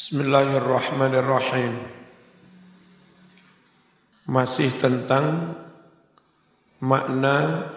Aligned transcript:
Bismillahirrahmanirrahim. 0.00 1.76
Masih 4.32 4.72
tentang 4.80 5.52
makna 6.80 7.68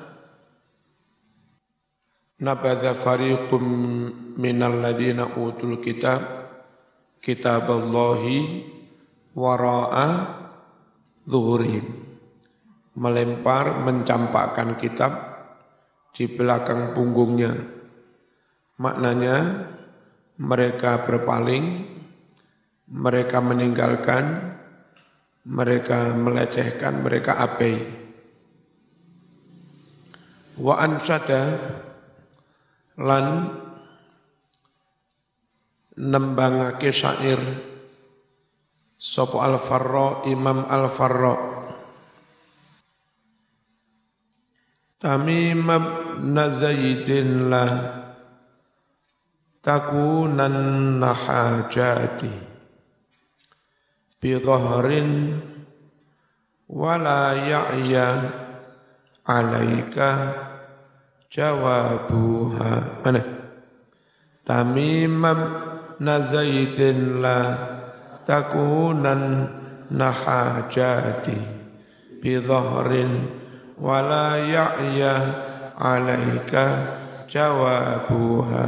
nabadha 2.39 2.96
fariqum 2.96 3.65
minal 4.39 4.71
ladina 4.79 5.36
utul 5.36 5.83
kitab 5.83 6.23
kitaballahi 7.20 8.71
wara'a 9.36 10.08
zuhurihim. 11.28 12.08
Melempar, 13.04 13.84
mencampakkan 13.84 14.80
kitab 14.80 15.12
di 16.16 16.32
belakang 16.32 16.96
punggungnya. 16.96 17.52
Maknanya 18.80 19.68
mereka 20.40 21.04
berpaling 21.04 22.00
mereka 22.94 23.41
meninggalkan, 23.41 24.54
mereka 25.49 26.13
melecehkan, 26.13 27.02
mereka 27.02 27.41
abai. 27.41 27.81
Wa 30.62 30.77
ansada 30.86 31.58
lan 33.02 33.50
nembangake 35.98 36.94
syair 36.94 37.41
sapa 39.02 39.41
al-farra 39.41 40.30
Imam 40.30 40.70
al-farra 40.70 41.53
Tamim 45.02 45.67
ibn 45.67 46.38
Zaidin 46.53 47.50
la 47.52 47.66
takunan 49.59 51.02
hajati 51.03 52.52
bidhahrin 54.23 55.36
wala 56.72 57.36
ya'ya 57.36 58.08
alaika 59.28 60.31
jawabuha 61.28 63.03
mana? 63.03 63.22
Tamimam 64.47 65.39
nazaitin 66.00 67.20
la 67.20 67.39
takunan 68.23 69.52
nahajati 69.92 71.40
bidhahrin 72.23 73.28
wala 73.75 74.40
ya'ya 74.40 75.16
alaika 75.75 76.66
jawabuha. 77.28 78.64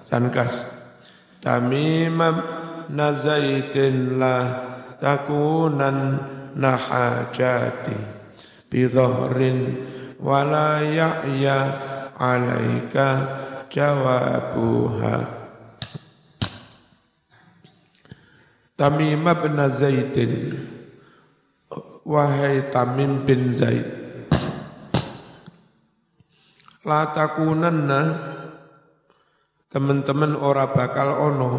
Sankas 0.00 0.68
tamimam 1.44 2.40
nazaitin 2.88 4.16
la 4.20 4.72
takunan 5.04 6.16
nahajati 6.56 7.92
bidhahrin 8.72 9.84
wala 10.16 10.80
ya'ya 10.80 11.60
alaika 12.16 13.08
jawabuha. 13.68 15.44
Tamim 18.74 19.22
bin 19.22 19.54
Zaidin 19.70 20.50
Wahai 22.02 22.74
Tamim 22.74 23.22
bin 23.22 23.54
Zaid 23.54 23.86
La 26.82 27.06
takunanna 27.14 28.18
Teman-teman 29.70 30.34
ora 30.34 30.74
bakal 30.74 31.06
ono 31.06 31.52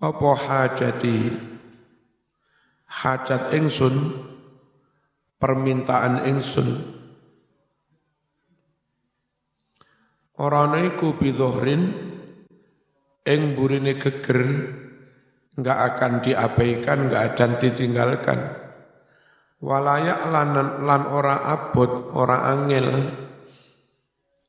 apa 0.00 0.30
hajati? 0.36 1.16
Hajat 2.86 3.50
ingsun 3.56 3.96
permintaan 5.40 6.28
ingsun. 6.28 6.68
Orang 10.36 10.76
iku 10.84 11.16
bidhohrin 11.16 11.96
ing 13.24 13.40
burine 13.56 13.96
geger 13.96 14.40
enggak 15.56 15.78
akan 15.92 16.12
diabaikan 16.20 16.98
enggak 17.08 17.22
akan 17.32 17.50
ditinggalkan. 17.56 18.40
Walayak 19.56 20.20
lan 20.28 20.48
lan 20.84 21.02
ora 21.08 21.40
abot 21.48 22.12
ora 22.12 22.52
angel 22.52 22.86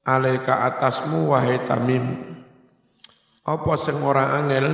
alaika 0.03 0.67
atasmu 0.67 1.31
wahai 1.31 1.63
tamim. 1.63 2.03
Apa 3.47 3.79
sing 3.79 4.03
ora 4.03 4.35
angel 4.35 4.67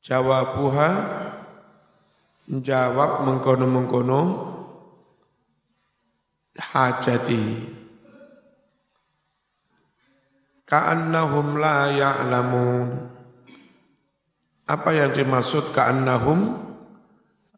Jawabuha 0.00 0.90
jawab 2.48 3.28
mengkono-mengkono. 3.28 4.20
Hajati. 6.56 7.44
Ka'annahum 10.64 11.60
la 11.60 11.92
ya'lamun. 11.92 12.88
Apa 14.64 14.90
yang 14.96 15.12
dimaksud 15.12 15.68
ka'annahum? 15.68 16.56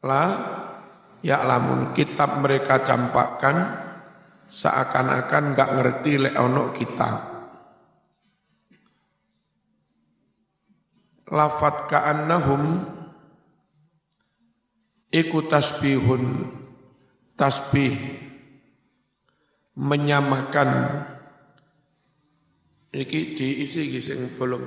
La 0.03 0.25
ya'lamun. 1.23 1.95
Kitab 1.95 2.43
mereka 2.43 2.83
campakkan. 2.83 3.87
Seakan-akan 4.51 5.55
enggak 5.55 5.71
ngerti 5.79 6.13
lek 6.21 6.37
ono 6.37 6.77
kitab 6.77 7.32
lafat 11.33 11.89
ka'annahum 11.89 12.85
iku 15.09 15.49
tasbihun 15.49 16.53
tasbih 17.41 17.97
menyamakan. 19.73 21.01
Iki 22.93 23.33
diisi 23.33 23.89
gising 23.89 24.37
belum 24.37 24.61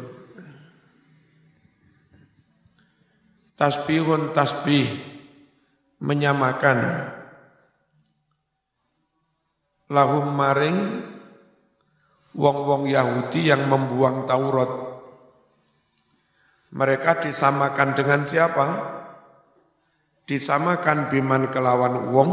tasbihun 3.53 4.33
tasbih 4.33 4.89
menyamakan. 6.01 7.13
Lahum 9.93 10.33
maring 10.33 11.05
wong-wong 12.33 12.89
Yahudi 12.89 13.53
yang 13.53 13.69
membuang 13.69 14.25
Taurat 14.25 14.84
mereka 16.75 17.23
disamakan 17.23 17.95
dengan 17.95 18.27
siapa? 18.27 18.67
Disamakan 20.27 21.07
biman 21.07 21.47
kelawan 21.47 22.11
wong 22.11 22.31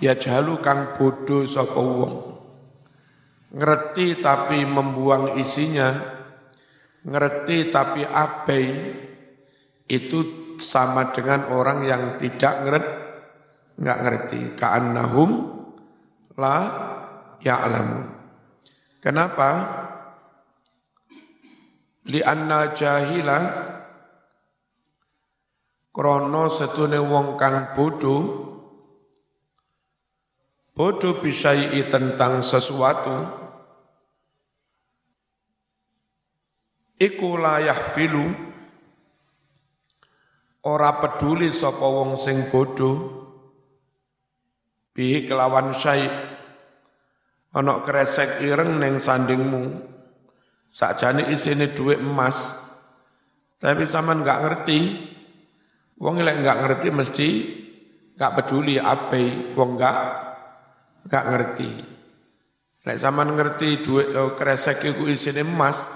ya 0.00 0.16
jalu 0.16 0.64
kang 0.64 0.96
bodoh 0.96 1.44
sapa 1.44 1.76
wong. 1.76 2.14
Ngerti 3.50 4.22
tapi 4.22 4.62
membuang 4.62 5.36
isinya, 5.36 5.90
ngerti 7.04 7.68
tapi 7.68 8.06
abai 8.06 8.66
itu 9.90 10.18
sama 10.56 11.10
dengan 11.10 11.50
orang 11.52 11.82
yang 11.82 12.02
tidak 12.16 12.54
ngerti 12.64 12.98
nggak 13.80 13.98
ngerti 14.04 14.40
ka'annahum 14.60 15.30
la 16.36 16.56
ya'lamun. 17.40 18.06
Kenapa? 19.00 19.48
Li 22.10 22.20
anna 22.26 22.74
jahila 22.74 23.38
krono 25.94 26.44
setune 26.50 26.98
wong 26.98 27.38
kang 27.38 27.70
bodho 27.74 28.16
bodho 30.74 31.10
bisai 31.22 31.78
tentang 31.86 32.42
sesuatu 32.42 33.14
iku 36.98 37.30
layah 37.38 37.78
filu 37.78 38.26
ora 40.66 40.90
peduli 40.98 41.48
sapa 41.54 41.86
wong 41.86 42.18
sing 42.18 42.50
bodho 42.50 42.92
bi 44.92 45.24
kelawan 45.24 45.70
syai 45.70 46.04
ana 47.56 47.82
kresek 47.82 48.42
ireng 48.44 48.76
ning 48.82 49.00
sandingmu 49.00 49.64
Sakjane 50.70 51.26
isine 51.34 51.74
duit 51.74 51.98
emas, 51.98 52.54
tapi 53.58 53.82
sama 53.90 54.14
nggak 54.14 54.38
ngerti. 54.46 54.80
Wong 55.98 56.22
lek 56.22 56.38
nggak 56.46 56.58
ngerti 56.62 56.88
mesti 56.94 57.28
nggak 58.14 58.34
peduli 58.38 58.78
apa, 58.78 59.50
wong 59.58 59.70
nggak 59.74 59.98
nggak 61.10 61.24
ngerti. 61.26 61.70
Lek 62.86 62.96
sama 63.02 63.26
ngerti 63.26 63.82
duit 63.82 64.14
oh, 64.14 64.38
kresek 64.38 64.86
iku 64.86 65.10
isine 65.10 65.42
emas, 65.42 65.90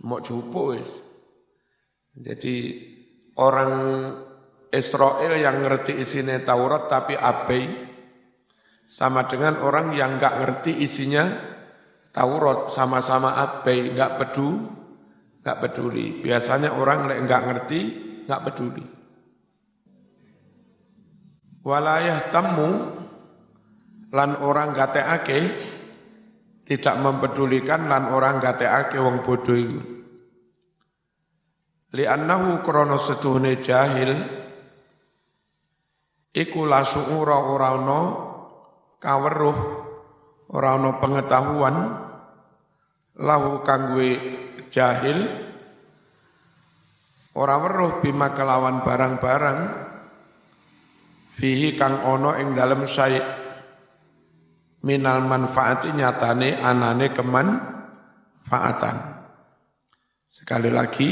mau 0.00 0.24
cupu 0.24 0.72
wis. 0.72 1.04
Jadi 2.16 2.56
orang 3.36 3.72
Israel 4.72 5.36
yang 5.38 5.60
ngerti 5.60 5.92
isinya 6.00 6.40
Taurat 6.40 6.88
tapi 6.88 7.14
abai 7.14 7.68
sama 8.88 9.28
dengan 9.28 9.60
orang 9.60 9.92
yang 9.92 10.16
nggak 10.16 10.34
ngerti 10.40 10.72
isinya 10.80 11.53
Taurat 12.14 12.70
sama-sama 12.70 13.34
abai, 13.34 13.90
nggak 13.90 14.12
peduli, 14.22 14.70
nggak 15.42 15.58
peduli. 15.66 16.06
Biasanya 16.22 16.78
orang 16.78 17.10
nggak 17.10 17.42
ngerti, 17.50 17.80
nggak 18.30 18.42
peduli. 18.46 18.84
Walayah 21.64 22.30
tamu 22.30 22.70
lan 24.14 24.30
orang 24.38 24.76
gateake 24.76 25.40
tidak 26.62 26.96
mempedulikan 27.00 27.88
lan 27.88 28.12
orang 28.12 28.36
gateake 28.38 29.00
wong 29.00 29.24
bodoh 29.24 29.56
itu. 29.56 29.80
Li'annahu 31.94 32.60
krono 32.60 33.00
setuhne 33.00 33.64
jahil 33.64 34.12
iku 36.36 36.60
ora 36.68 37.38
ana 37.72 38.00
kaweruh 39.00 39.58
ora 40.52 40.70
pengetahuan 41.00 42.03
lahu 43.20 43.62
kangwe 43.62 44.18
jahil 44.72 45.18
ora 47.34 47.56
weruh 47.60 48.02
bima 48.02 48.34
kelawan 48.34 48.82
barang-barang 48.82 49.60
fihi 51.34 51.74
kang 51.78 52.02
ono 52.06 52.34
ing 52.38 52.54
dalem 52.54 52.86
sai 52.86 53.18
minal 54.86 55.22
manfaati 55.26 55.94
nyatane 55.94 56.58
anane 56.58 57.10
keman 57.14 57.48
faatan 58.42 58.96
sekali 60.26 60.70
lagi 60.70 61.10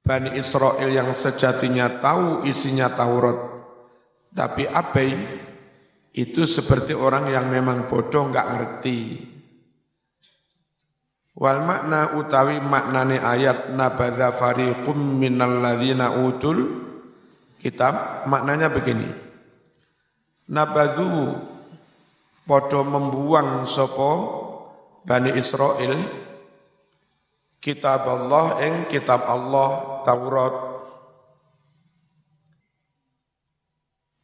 Bani 0.00 0.32
Israel 0.34 0.88
yang 0.90 1.12
sejatinya 1.12 2.00
tahu 2.00 2.48
isinya 2.48 2.88
Taurat 2.90 3.36
tapi 4.34 4.64
abai 4.66 5.12
itu 6.10 6.42
seperti 6.46 6.94
orang 6.94 7.30
yang 7.30 7.46
memang 7.46 7.86
bodoh 7.86 8.30
nggak 8.30 8.48
ngerti. 8.54 8.98
Wal 11.38 11.62
makna 11.62 12.18
utawi 12.18 12.58
maknane 12.58 13.22
ayat 13.22 13.70
nabadha 13.74 14.34
fariqum 14.34 14.98
minal 15.18 15.62
ladzina 15.62 16.18
utul 16.18 16.58
kitab 17.62 18.26
maknanya 18.26 18.70
begini. 18.70 19.06
Nabadhu 20.50 21.38
podo 22.42 22.80
membuang 22.82 23.62
sopo 23.66 24.10
Bani 25.06 25.32
Israel 25.38 25.96
kitab 27.62 28.04
Allah 28.04 28.60
ing 28.66 28.74
kitab 28.90 29.24
Allah 29.24 30.02
Taurat 30.04 30.70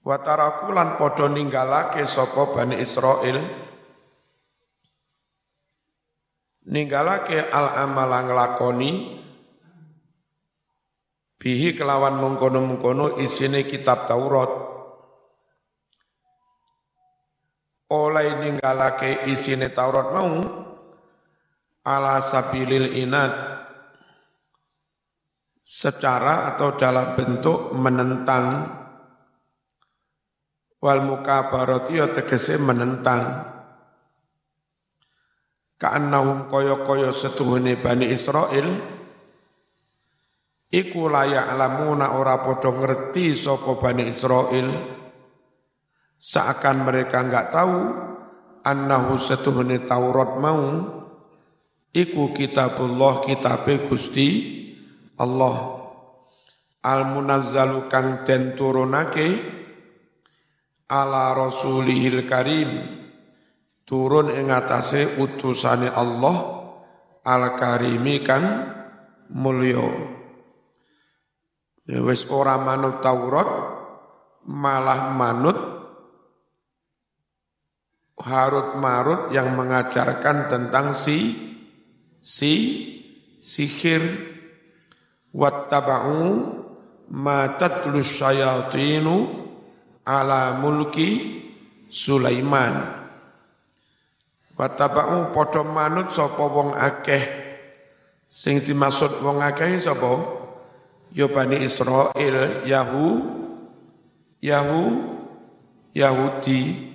Watarakulan 0.07 0.95
podo 1.03 1.27
ninggalake 1.27 2.07
sapa 2.07 2.55
Bani 2.55 2.79
Israel 2.79 3.66
ninggalake 6.67 7.47
al 7.47 7.79
amala 7.87 8.27
nglakoni 8.27 9.23
bihi 11.39 11.79
kelawan 11.79 12.19
mengkono-mengkono 12.19 13.23
isine 13.23 13.63
kitab 13.63 14.11
Taurat. 14.11 14.51
Oleh 17.87 18.29
ninggalake 18.43 19.31
isine 19.31 19.71
Taurat 19.71 20.11
mau 20.11 20.43
ala 21.87 22.19
sabilil 22.19 22.99
inat 22.99 23.31
secara 25.63 26.51
atau 26.51 26.75
dalam 26.75 27.15
bentuk 27.15 27.71
menentang. 27.79 28.75
Wal 30.83 31.03
mukabarati 31.03 31.99
ya 31.99 32.11
tegese 32.11 32.59
menentang 32.59 33.56
ka'annahum 35.77 36.49
kaya-kaya 36.49 37.13
setuhune 37.13 37.77
Bani 37.77 38.09
Israel 38.09 38.69
iku 40.73 41.09
layak 41.09 41.53
alamuna 41.53 42.17
ora 42.17 42.41
padha 42.41 42.73
ngerti 42.73 43.37
sapa 43.37 43.77
Bani 43.77 44.09
Israel 44.09 44.69
seakan 46.17 46.77
mereka 46.89 47.23
enggak 47.23 47.53
tahu 47.53 47.81
annahu 48.67 49.15
setuhune 49.21 49.87
Taurat 49.87 50.41
mau 50.43 50.97
iku 51.95 52.35
kitabullah 52.35 53.23
kitabe 53.25 53.87
Gusti 53.87 54.29
Allah. 55.17 55.81
Al 56.87 57.03
munazzalu 57.11 57.91
kang 57.91 58.23
den 58.23 58.55
turunake 58.55 59.43
ala 60.87 61.35
rasulihil 61.35 62.23
karim 62.31 62.71
turun 63.87 64.35
ing 64.35 64.51
atase 64.51 65.17
utusane 65.17 65.87
Allah 65.89 66.37
al 67.23 67.55
karimi 67.55 68.21
kan 68.21 68.45
mulya 69.31 69.87
ya 71.87 72.03
wis 72.03 72.27
ora 72.29 72.59
manut 72.59 72.99
Taurat 72.99 73.49
malah 74.47 75.15
manut 75.15 75.59
Harut 78.17 78.81
Marut 78.81 79.29
yang 79.29 79.53
mengajarkan 79.53 80.49
tentang 80.49 80.97
si 80.97 81.37
si 82.17 82.55
sihir 83.45 84.03
wattaba'u 85.37 86.25
ma 87.13 87.55
tatlus 87.61 88.17
syayatinu 88.17 89.17
ala 90.01 90.57
mulki 90.57 91.45
Sulaiman. 91.93 93.06
Wataba'u 94.57 95.37
padha 95.37 95.61
manut 95.61 96.09
sapa 96.17 96.41
wong 96.49 96.73
akeh 96.73 97.25
sing 98.25 98.65
dimaksud 98.65 99.21
wong 99.21 99.45
akeh 99.45 99.77
sapa? 99.77 100.35
Ya 101.13 101.31
Bani 101.31 101.63
Israel, 101.63 102.67
Yahu, 102.67 103.09
Yahu, 104.43 104.85
Yahudi. 105.95 106.93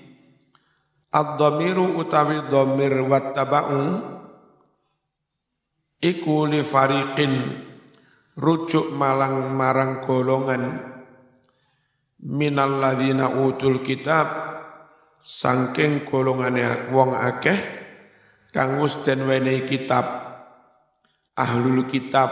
Ad-dhamiru 1.12 2.02
utawi 2.02 2.44
dhamir 2.50 3.04
wattaba'u 3.04 3.84
iku 6.02 6.50
li 6.50 6.64
fariqin 6.64 7.34
rujuk 8.40 8.96
malang 8.96 9.54
marang 9.54 10.02
golongan 10.02 10.64
minal 12.22 12.80
ladzina 12.80 13.28
utul 13.28 13.84
kitab 13.84 14.28
sangking 15.22 16.04
golongane 16.04 16.90
wong 16.90 17.14
akeh 17.14 17.56
kang 18.50 18.82
wis 18.82 18.98
den 19.06 19.24
wenehi 19.30 19.70
kitab 19.70 20.32
ahlul 21.38 21.86
kitab. 21.88 22.30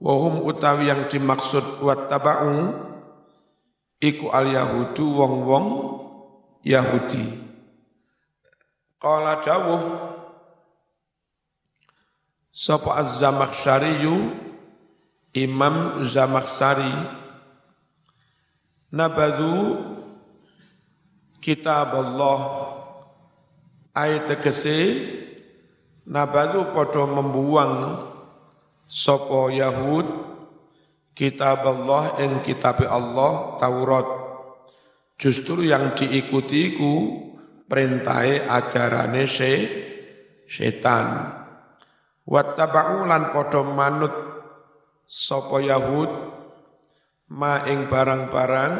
Wahum 0.00 0.48
utawi 0.48 0.88
yang 0.88 1.12
dimaksud 1.12 1.84
wattaba'u 1.84 2.72
iku 4.00 4.32
al 4.32 4.48
yahudu 4.48 5.04
wong-wong 5.04 5.66
Yahudi. 6.64 7.36
Qala 8.96 9.44
dawuh 9.44 9.80
sapa 12.48 12.96
az-zamakhsyari 13.00 14.00
Imam 15.36 16.00
Zamakhsyari 16.04 16.92
nabadhu 18.88 19.99
kitab 21.40 21.96
Allah 21.96 22.38
ayat 23.96 24.28
tegese 24.28 24.78
nabadhu 26.04 26.70
padha 26.76 27.08
membuang 27.08 27.74
sopo 28.84 29.48
Yahud 29.48 30.06
kitab 31.16 31.64
Allah 31.64 32.20
ing 32.20 32.44
kitab 32.44 32.84
Allah 32.84 33.56
Taurat. 33.56 34.08
Justru 35.20 35.68
yang 35.68 35.92
diikuti 35.92 36.76
ku 36.76 36.92
perintahe 37.68 38.44
ajarane 38.44 39.28
se 39.28 39.52
setan. 40.48 41.36
Wattaba'u 42.24 43.04
lan 43.04 43.32
padha 43.36 43.60
manut 43.64 44.14
sapa 45.04 45.60
Yahud 45.60 46.10
ma 47.36 47.68
ing 47.68 47.84
barang-barang 47.86 48.74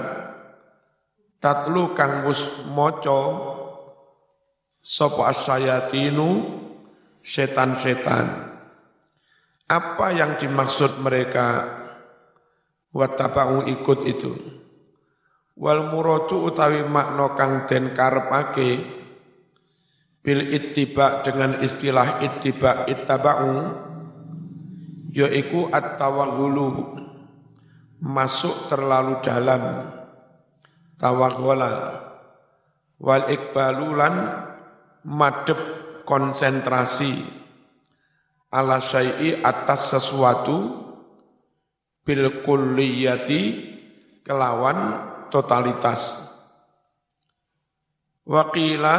tatlu 1.41 1.97
kang 1.97 2.29
wis 2.29 2.69
maca 2.71 3.21
sapa 4.85 5.33
asyayatinu? 5.33 6.61
Setan-setan. 7.21 8.49
Apa 9.69 10.09
yang 10.17 10.41
dimaksud 10.41 11.05
mereka? 11.05 11.69
Wattaba'u 12.97 13.69
ikut 13.69 14.01
itu. 14.09 14.33
Wal 15.53 15.85
muradu 15.93 16.49
utawi 16.49 16.81
makna 16.89 17.37
kang 17.37 17.69
den 17.69 17.93
karepake 17.93 18.81
bil 20.25 20.49
ittiba 20.49 21.21
dengan 21.21 21.61
istilah 21.61 22.25
ittiba 22.25 22.89
ittaba'u 22.89 23.53
yaiku 25.13 25.69
at-tawahhulu 25.69 26.97
masuk 28.01 28.73
terlalu 28.73 29.21
dalam 29.21 29.63
tawagola. 31.01 31.73
Wal 33.01 33.33
ikbalulan 33.33 34.15
madep 35.09 35.61
konsentrasi. 36.05 37.41
Ala 38.53 38.77
syai'i 38.77 39.41
atas 39.41 39.97
sesuatu 39.97 40.85
bil 42.05 42.45
kulliyati 42.45 43.43
kelawan 44.21 45.09
totalitas. 45.33 46.29
Wakila 48.29 48.99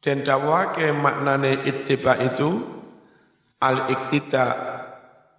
dan 0.00 0.24
dawake 0.24 0.90
maknane 0.96 1.68
ittiba 1.68 2.16
itu 2.24 2.64
al 3.60 3.92
iktida 3.92 4.48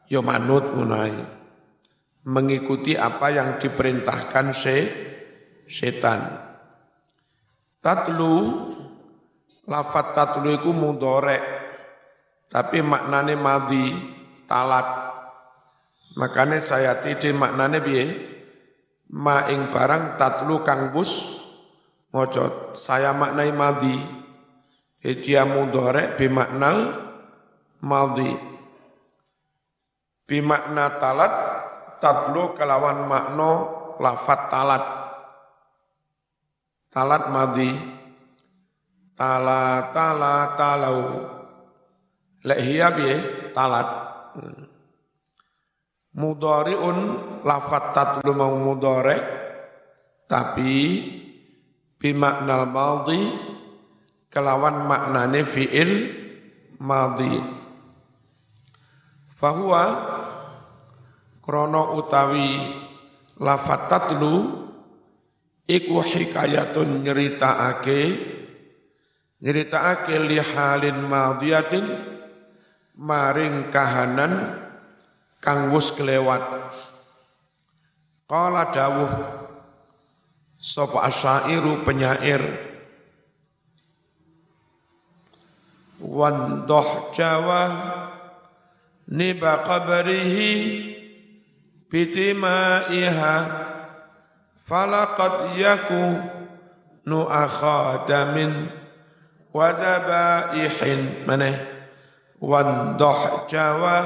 yo 0.06 0.22
manut 0.22 0.70
munai 0.78 1.40
mengikuti 2.28 2.94
apa 2.94 3.34
yang 3.34 3.58
diperintahkan 3.58 4.46
se 4.54 4.78
setan. 5.66 6.22
Tatlu 7.82 8.36
lafat 9.66 10.13
tatlu 10.13 10.54
iku 10.62 10.70
mudorek 10.70 11.42
tapi 12.51 12.84
maknane 12.86 13.34
madi 13.40 13.88
talat. 14.46 14.86
Makanya 16.20 16.60
saya 16.60 17.00
tidak 17.00 17.34
maknane 17.34 17.80
biye 17.80 18.06
ma 19.12 19.48
ing 19.48 19.72
barang 19.72 20.20
tatlu 20.20 20.60
kang 20.63 20.92
bus 20.92 21.42
mocot 22.12 22.75
saya 22.75 23.16
maknai 23.16 23.51
madi 23.56 23.96
dia 25.01 25.48
mudorek 25.48 26.20
bimaknal 26.20 26.78
madi 27.84 28.32
bimakna 30.28 31.00
talat 31.00 31.34
tatlu 32.01 32.58
kelawan 32.58 33.05
makno 33.05 33.51
lafat 34.01 34.41
talat. 34.50 34.84
Talat 36.89 37.24
madi 37.29 37.72
tala 39.13 39.93
tala 39.93 40.58
talau. 40.58 41.00
Lek 42.41 42.60
hiya 42.60 42.89
biye 42.91 43.15
talat. 43.53 43.89
Hmm. 44.34 44.65
Mudhari'un 46.12 46.98
lafat 47.48 47.96
tatlu 47.96 48.36
mau 48.36 48.51
mudhari 48.60 49.15
tapi 50.27 51.08
bimaknal 51.96 52.67
madhi 52.67 53.22
kelawan 54.27 54.89
maknane 54.89 55.48
fi'il 55.48 55.91
madhi. 56.84 57.39
Fahuwa 59.31 59.84
krono 61.51 62.00
utawi 62.00 62.63
lafat 63.43 63.91
tatlu 63.91 64.63
iku 65.67 66.00
hikayatun 66.00 67.03
nyeritaake 67.03 68.00
nyeritaake 69.43 70.15
li 70.31 70.39
halin 70.39 71.03
madhiyatin 71.12 71.84
maring 72.96 73.67
kahanan 73.67 74.63
kang 75.43 75.75
wus 75.75 75.91
kelewat. 75.91 76.39
Qala 78.31 78.72
dawuh 78.72 79.12
sapa 80.55 81.03
asyairu 81.03 81.84
penyair? 81.84 82.48
Wandoh 86.00 87.12
jawa 87.12 87.63
niba 89.12 89.67
qabrihi 89.67 90.51
bitimaiha 91.91 93.36
falaqad 94.55 95.60
yaku 95.60 96.24
nu 97.03 97.27
akhadamin 97.27 98.71
wadabaihin 99.51 101.27
maneh 101.27 101.60
wandoh 102.39 103.43
jawa 103.51 104.00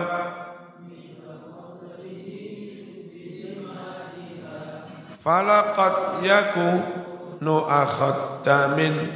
falaqad 5.26 6.26
yakunu 6.26 7.66
akhaddamin 7.66 9.14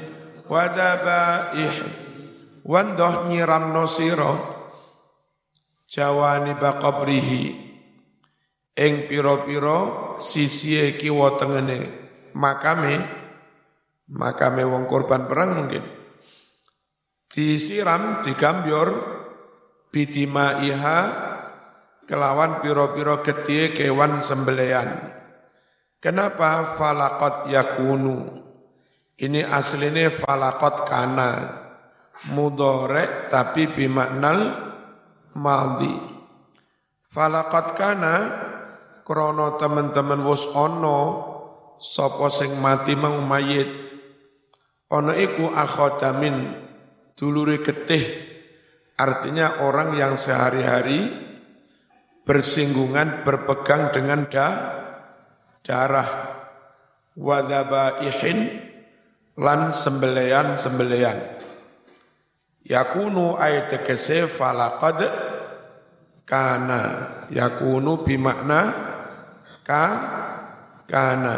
wadabaih 0.50 1.74
wandoh 2.66 3.30
nyiramno 3.30 3.86
sira 3.86 4.34
jawani 5.86 6.58
baqabrihi 6.58 7.69
ing 8.80 9.12
pira-pira 9.12 10.16
sisihe 10.24 10.96
kiwa 10.96 11.36
tengene 11.36 11.80
makame 12.32 13.04
makame 14.08 14.64
wong 14.64 14.88
korban 14.88 15.28
perang 15.28 15.60
mungkin 15.60 15.84
disiram 17.28 18.24
digambyor 18.24 18.88
bidima 19.92 20.64
iha 20.64 21.00
kelawan 22.08 22.64
piro-piro 22.64 23.20
getie 23.22 23.76
kewan 23.76 24.24
sembelian 24.24 25.20
Kenapa 26.00 26.64
falakot 26.80 27.52
yakunu? 27.52 28.24
Ini 29.20 29.44
aslinya 29.44 30.08
falakot 30.08 30.88
kana. 30.88 31.32
Mudorek 32.32 33.28
tapi 33.28 33.68
bimaknal 33.68 34.40
maldi. 35.36 35.92
Falakot 37.04 37.76
kana 37.76 38.16
krono 39.10 39.58
teman-teman 39.58 40.22
wus 40.22 40.54
ono 40.54 40.98
sopo 41.82 42.30
sing 42.30 42.54
mati 42.62 42.94
mau 42.94 43.18
mayit. 43.18 43.90
Ono 44.94 45.10
iku 45.18 45.50
akhodamin 45.50 46.54
duluri 47.18 47.66
getih. 47.66 48.30
Artinya 49.02 49.66
orang 49.66 49.98
yang 49.98 50.14
sehari-hari 50.14 51.10
bersinggungan 52.22 53.26
berpegang 53.26 53.90
dengan 53.90 54.30
dah 54.30 54.54
darah 55.66 56.10
ihin 58.06 58.40
lan 59.40 59.74
sembelian-sembelian 59.74 61.18
yakunu 62.70 63.40
ay 63.40 63.66
tegese 63.66 64.30
falaqad 64.30 65.00
kana 66.28 66.82
yakunu 67.34 68.06
bimakna 68.06 68.89
ka 69.70 69.86
kana. 70.90 71.38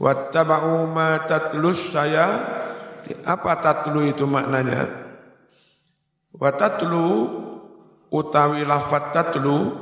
Wattaba'u 0.00 0.88
ma 0.88 1.20
tatlus 1.28 1.92
saya. 1.92 2.56
Apa 3.20 3.60
tatlu 3.60 4.08
itu 4.08 4.24
maknanya? 4.24 4.88
Wa 6.32 6.56
tatlu 6.56 7.04
utawi 8.08 8.64
lafat 8.64 9.12
tatlu 9.12 9.76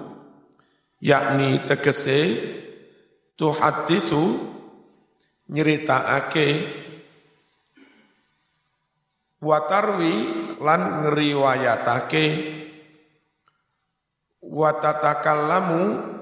yakni 0.98 1.62
tegese 1.62 2.20
tuhaditsu 3.38 4.42
nyeritakake 5.54 6.48
watarwi 9.38 10.14
lan 10.58 11.06
ngriwayatake 11.06 12.26
watatakallamu 14.42 16.17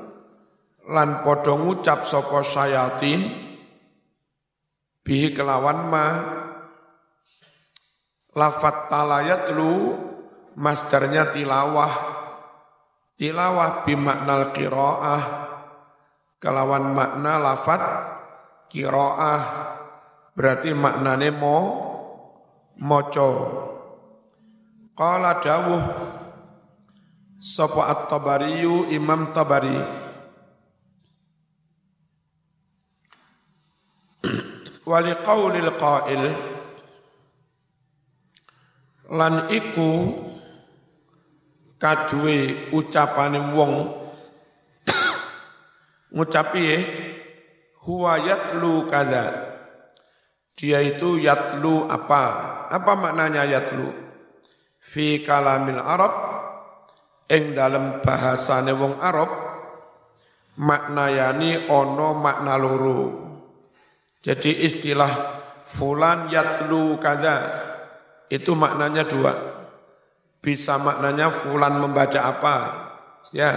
lan 0.87 1.27
padha 1.27 1.55
ngucap 1.55 2.07
sapa 2.07 2.41
sayatin 2.47 3.27
bihi 5.03 5.35
kelawan 5.35 5.91
ma 5.91 6.07
lafat 8.35 8.87
talayat 8.91 9.51
lu 9.51 9.99
masdarnya 10.55 11.31
tilawah 11.35 11.95
tilawah 13.19 13.83
bimaknal 13.83 14.55
qiraah 14.55 15.25
kelawan 16.39 16.95
makna 16.95 17.43
lafat 17.43 17.83
kiroah 18.71 19.43
berarti 20.37 20.77
maknane 20.77 21.33
mo 21.33 21.59
moco. 22.77 23.31
Qala 24.97 25.45
dawuh 25.45 25.85
sapa 27.37 27.83
at-tabariyu 27.93 28.89
imam 28.97 29.29
tabari 29.37 29.77
wali 34.87 35.13
qaulil 35.27 35.75
qail 35.75 36.23
lan 39.11 39.51
iku 39.51 39.91
kaduwe 41.83 42.71
ucapane 42.73 43.39
wong 43.55 43.75
ngucapi 46.15 46.63
ya, 46.63 46.79
huwa 47.87 48.19
yatlu 48.19 48.87
kaza. 48.91 49.25
Dia 50.57 50.81
itu 50.81 51.21
yatlu 51.21 51.85
apa? 51.85 52.23
Apa 52.73 52.93
maknanya 52.97 53.45
yatlu? 53.45 53.93
Fi 54.81 55.21
kalamil 55.21 55.77
Arab, 55.83 56.15
ing 57.29 57.53
dalam 57.53 58.01
bahasane 58.01 58.73
wong 58.73 58.97
Arab, 58.97 59.29
maknayani 60.57 61.69
ono 61.69 62.17
makna 62.17 62.55
loro. 62.57 63.26
Jadi 64.27 64.67
istilah 64.67 65.39
fulan 65.63 66.27
yatlu 66.35 66.99
kaza, 66.99 67.47
itu 68.27 68.59
maknanya 68.59 69.07
dua. 69.07 69.55
bisa 70.43 70.79
maknanya 70.79 71.27
fulan 71.27 71.75
membaca 71.83 72.23
apa, 72.23 72.57
ya. 73.35 73.51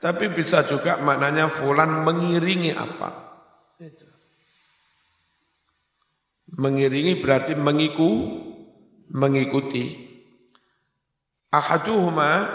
Tapi 0.00 0.32
bisa 0.32 0.64
juga 0.64 0.96
maknanya 0.96 1.52
fulan 1.52 2.00
mengiringi 2.00 2.72
apa. 2.72 3.08
Itu. 3.76 4.08
Mengiringi 6.56 7.20
berarti 7.20 7.52
mengiku, 7.52 8.08
mengikuti. 9.12 10.08
Ahaduhuma 11.52 12.48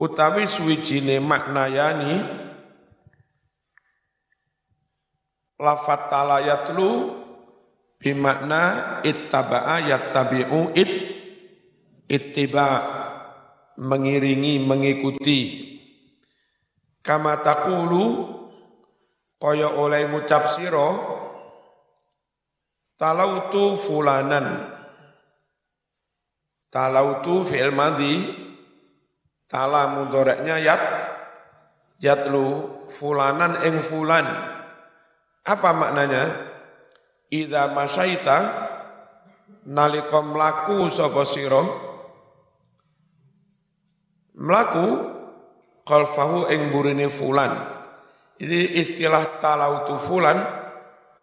utawi 0.00 0.48
suwijine 0.48 1.20
maknayani 1.20 2.43
lafat 5.58 6.10
talayatlu 6.10 7.14
bimakna 7.98 9.00
ittaba'a 9.06 9.80
yattabi'u 9.86 10.74
it 10.74 10.92
ittiba 12.10 12.68
mengiringi 13.78 14.60
mengikuti. 14.62 15.40
Kama 17.04 17.44
taqulu 17.44 18.04
kaya 19.36 19.76
oleh 19.76 20.08
ngucap 20.08 20.48
sira 20.48 20.88
talautu 22.96 23.76
fulanan. 23.76 24.72
Talautu 26.72 27.46
fi'il 27.46 27.70
madhi 27.70 28.24
tala 29.46 29.94
mudhoreknya 29.94 30.58
yat 30.58 30.82
yatlu 32.02 32.66
fulanan 32.90 33.62
ing 33.62 33.78
fulan 33.78 34.53
apa 35.44 35.70
maknanya? 35.76 36.24
Ida 37.28 37.68
masaita 37.72 38.38
nalika 39.68 40.24
mlaku 40.24 40.88
sapa 40.88 41.22
sira? 41.28 41.62
Mlaku 44.34 44.86
khalfahu 45.84 46.48
ing 46.48 46.72
burine 46.72 47.12
fulan. 47.12 47.52
Ini 48.40 48.80
istilah 48.80 49.38
talautu 49.38 49.94
fulan. 50.00 50.40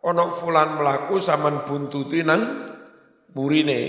Ono 0.02 0.26
fulan 0.34 0.82
mlaku 0.82 1.22
saman 1.22 1.62
buntuti 1.66 2.26
nang 2.26 2.42
burine 3.30 3.82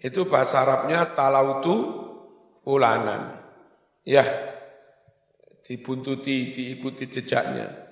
itu 0.00 0.24
bahasa 0.24 0.64
Arabnya 0.64 1.12
talautu 1.12 1.76
fulanan. 2.64 3.40
Ya 4.04 4.24
dibuntuti 5.64 6.52
diikuti 6.52 7.08
jejaknya 7.08 7.83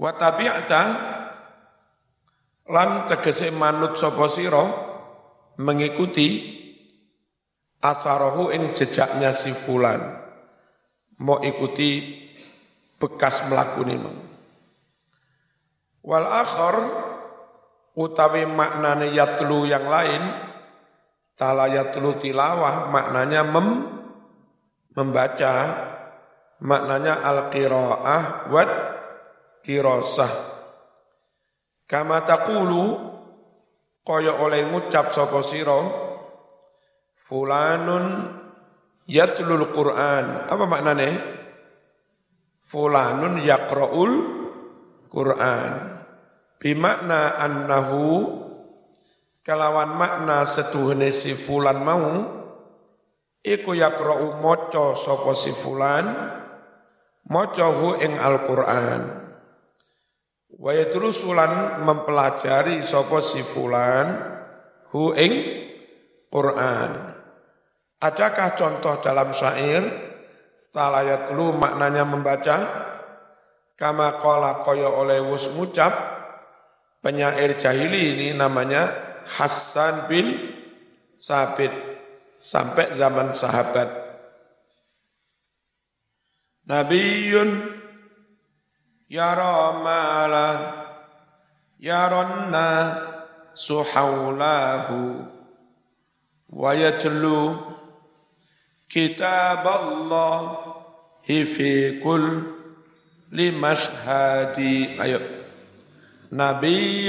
Wa 0.00 0.16
tabi'ata 0.16 0.82
lan 2.72 3.04
tegese 3.04 3.52
manut 3.52 4.00
sapa 4.00 4.32
sira 4.32 4.64
mengikuti 5.60 6.56
asarahu 7.84 8.48
ing 8.48 8.72
jejaknya 8.72 9.36
si 9.36 9.52
fulan. 9.52 10.00
Mau 11.20 11.36
ikuti 11.44 12.16
bekas 12.96 13.44
mlakune 13.52 13.96
mau. 14.00 14.16
Wal 16.00 16.24
akhar 16.24 16.76
utawi 17.92 18.48
maknane 18.48 19.12
yatlu 19.12 19.68
yang 19.68 19.84
lain 19.84 20.22
tala 21.36 21.68
yatlu 21.68 22.16
tilawah 22.16 22.88
maknanya 22.88 23.44
mem, 23.44 23.84
membaca 24.96 25.52
maknanya 26.64 27.20
al-qiraah 27.20 28.48
wat 28.48 28.99
dirasah 29.60 30.32
kama 31.90 32.22
taqulu 32.22 33.10
kaya 34.06 34.38
oleh 34.40 34.66
ngucap 34.66 35.12
sapa 35.12 35.42
sira 35.44 36.10
fulanun 37.14 38.04
yatlul 39.10 39.70
Qur'an. 39.70 40.50
Apa 40.50 40.64
maknane? 40.66 41.10
Fulanun 42.62 43.42
yaqra'ul 43.42 44.12
Qur'an. 45.10 46.02
Bimakna 46.60 47.40
annahu 47.40 48.38
kalawan 49.40 49.96
makna 49.96 50.44
setuhne 50.44 51.08
si 51.10 51.32
fulan 51.32 51.80
mau 51.80 52.06
iku 53.40 53.72
yaqra'u 53.72 54.38
maca 54.44 54.92
sapa 54.94 55.32
si 55.32 55.56
fulan 55.56 56.04
maca 57.24 57.66
hu 57.72 57.96
ing 57.96 58.12
Al-Qur'an 58.20 59.19
Wa 60.60 60.76
sulan 61.08 61.80
mempelajari 61.88 62.84
sapa 62.84 63.24
si 63.24 63.40
fulan 63.40 64.12
hu 64.92 65.16
ing 65.16 65.32
Quran. 66.28 67.16
Adakah 67.96 68.48
contoh 68.60 69.00
dalam 69.00 69.32
syair? 69.32 69.80
Talayatlu 70.68 71.56
maknanya 71.56 72.04
membaca. 72.04 72.58
Kama 73.72 74.20
qala 74.20 74.60
oleh 74.68 75.24
wus 75.24 75.48
ngucap 75.56 75.96
penyair 77.00 77.56
jahili 77.56 78.12
ini 78.12 78.28
namanya 78.36 78.92
Hasan 79.40 80.04
bin 80.12 80.52
Sabit 81.16 81.72
sampai 82.36 82.92
zaman 83.00 83.32
sahabat. 83.32 83.88
Nabiun 86.68 87.79
يرى 89.09 89.81
ما 89.83 90.27
لا 90.27 90.71
يرى 91.79 92.21
الناس 92.21 93.73
حوله 93.93 95.15
ويتلو 96.49 97.55
كتاب 98.89 99.67
الله 99.81 100.57
في 101.27 101.99
كل 101.99 102.43
لمشهد 103.31 104.59
أيوه 105.01 105.21
نبي 106.31 107.07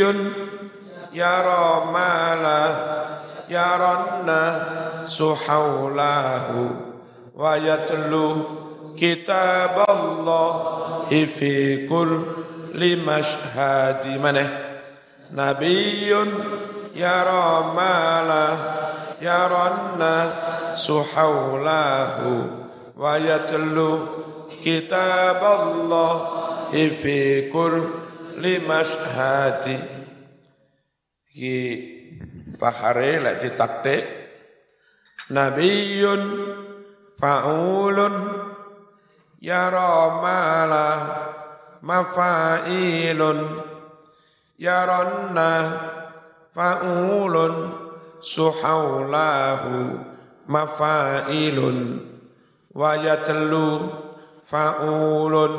يرى 1.12 1.85
ما 1.93 2.35
لا 2.43 2.65
يرى 3.49 3.93
الناس 4.21 5.23
حوله 5.23 6.71
ويتلو 7.35 8.60
كتاب 9.02 9.86
الله 9.90 10.54
في 11.26 11.88
كل 11.88 12.98
مشهد. 13.02 14.04
منه 14.22 14.50
نبي 15.34 16.10
يرى 16.96 17.50
ما 17.76 17.98
لا 18.30 18.48
يرى 19.22 19.64
الناس 19.74 20.92
حوله 20.92 22.18
ويتلو 22.98 23.92
كتاب 24.66 25.42
الله 25.62 26.14
في 26.90 27.50
كل 27.50 28.44
مشهد. 28.70 29.66
bahare 32.62 33.12
lek 33.24 33.36
ditaktik 33.42 34.04
Nabiyun 35.32 36.22
fa'ulun 37.16 38.16
yara 39.42 40.22
mala 40.22 40.88
mafailun. 41.82 43.40
Yaranna 44.62 45.50
faulun. 46.54 47.56
Suhaulahu 48.22 49.98
mafailun. 50.46 51.78
Wa 52.70 52.94
yatlu 53.02 53.90
faulun. 54.46 55.54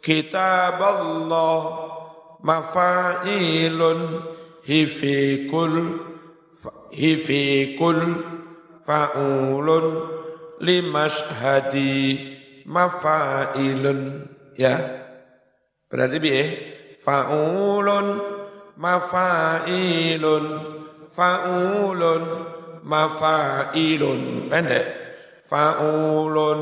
Kitab 0.00 0.80
Allah 0.80 1.60
mafailun. 2.40 4.00
Hifikul 4.64 6.00
hifikul 6.90 8.02
faulun. 8.80 9.86
Limashhadi 10.64 12.35
mafailun. 12.66 14.26
Ya. 14.58 14.74
Berarti 15.86 16.18
bi 16.18 16.34
faulun 16.98 18.18
mafailun. 18.74 20.44
Faulun 21.14 22.22
mafailun. 22.82 24.50
Pendek. 24.50 24.86
Faulun 25.46 26.58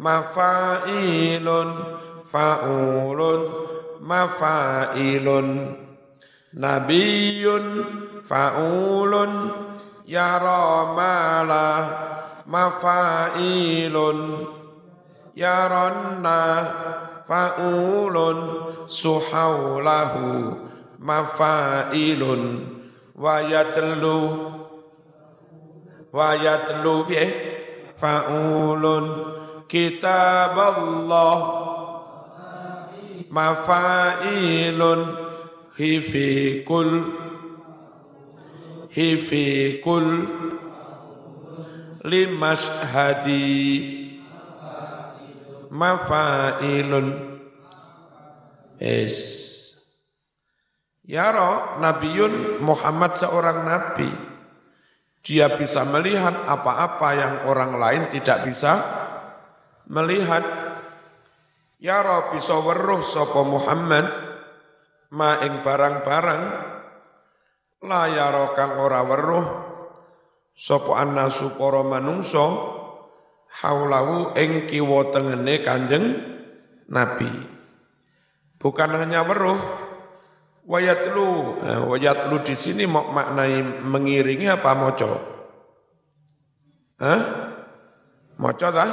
mafailun. 0.00 1.70
Faulun 2.24 3.40
mafailun. 4.00 5.48
Nabiyun 6.56 7.66
faulun. 8.24 9.32
Yara 10.04 10.92
mala 10.92 11.68
mafailun 12.44 14.20
yaranna 15.34 16.38
faulun 17.26 18.38
suhaulahu 18.86 20.54
mafailun 21.02 22.42
wa 23.18 23.42
yatlu 23.42 24.18
wa 26.14 26.38
yatlu 26.38 27.02
bi 27.10 27.18
faulun 27.98 29.04
kitab 29.66 30.54
Allah 30.54 31.38
mafailun 33.34 35.00
hifi 35.74 36.62
kul 36.62 36.90
hifi 38.94 39.82
kul 39.82 40.06
limas 42.06 42.70
hadi 42.94 44.03
mafailun. 45.74 47.34
Es. 48.78 49.18
Ya 51.04 51.34
roh, 51.34 51.82
Nabiun 51.82 52.64
Muhammad 52.64 53.18
seorang 53.18 53.66
nabi. 53.66 54.08
Dia 55.20 55.52
bisa 55.52 55.84
melihat 55.84 56.46
apa-apa 56.48 57.08
yang 57.16 57.34
orang 57.50 57.76
lain 57.76 58.02
tidak 58.08 58.46
bisa 58.46 58.72
melihat. 59.90 60.44
Ya 61.82 62.00
roh, 62.00 62.32
bisa 62.32 62.56
weruh 62.56 63.04
sopo 63.04 63.44
Muhammad. 63.44 64.06
Ma 65.12 65.44
ing 65.44 65.60
barang-barang. 65.60 66.42
La 67.84 68.08
ya 68.08 68.32
roh 68.32 68.56
kang 68.56 68.80
ora 68.80 69.04
weruh 69.04 69.46
sopo 70.56 70.96
annasu 70.96 71.52
para 71.60 71.84
manungso 71.84 72.80
haulahu 73.62 74.34
ing 74.34 74.66
kiwa 74.66 75.14
tengene 75.14 75.62
Kanjeng 75.62 76.06
Nabi. 76.90 77.30
Bukan 78.58 78.90
hanya 78.96 79.22
weruh, 79.28 79.60
Wayatlu, 80.64 81.60
nah, 81.60 81.84
wayatlu 81.84 82.40
di 82.40 82.56
sini 82.56 82.88
mau 82.88 83.04
maknai 83.12 83.84
mengiringi 83.84 84.48
apa 84.48 84.72
moco? 84.72 85.12
Hah? 86.96 87.20
Moco 88.40 88.68
tak? 88.72 88.90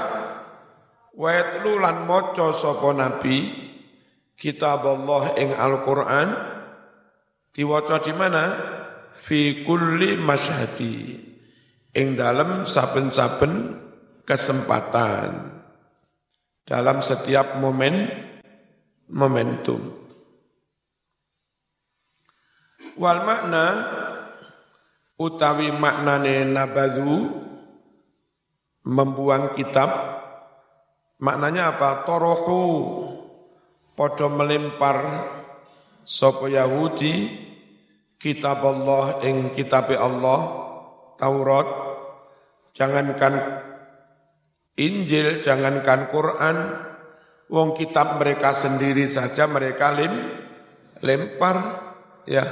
Wayatlu 1.16 1.80
lan 1.80 2.04
moco 2.04 2.52
sopo 2.52 2.92
nabi 2.92 3.48
kitab 4.36 4.84
Allah 4.84 5.32
ing 5.40 5.56
Al-Quran 5.56 6.28
diwaca 7.56 8.04
di 8.04 8.14
mana? 8.20 8.44
Fi 9.16 9.64
kulli 9.64 10.20
masyhadi 10.20 11.24
ing 11.96 12.20
dalam 12.20 12.68
saben-saben 12.68 13.80
kesempatan 14.24 15.62
dalam 16.66 17.04
setiap 17.04 17.58
momen 17.60 18.08
momentum. 19.12 20.02
Wal 22.96 23.24
makna 23.24 23.66
utawi 25.20 25.72
maknane 25.72 26.48
nabadu 26.48 27.44
membuang 28.88 29.54
kitab 29.56 29.90
maknanya 31.22 31.78
apa? 31.78 32.04
Torohu 32.04 32.64
podo 33.96 34.28
melempar 34.34 34.98
sopo 36.02 36.50
Yahudi 36.50 37.30
kitab 38.18 38.66
Allah 38.66 39.22
ing 39.26 39.54
kitab 39.54 39.94
Allah 39.94 40.40
Taurat 41.22 41.68
jangankan 42.74 43.34
Injil 44.80 45.44
jangankan 45.44 46.08
Quran. 46.08 46.58
Wong 47.52 47.76
kitab 47.76 48.16
mereka 48.16 48.56
sendiri 48.56 49.12
saja 49.12 49.44
mereka 49.44 49.92
lim, 49.92 50.14
lempar 51.04 51.84
ya. 52.24 52.48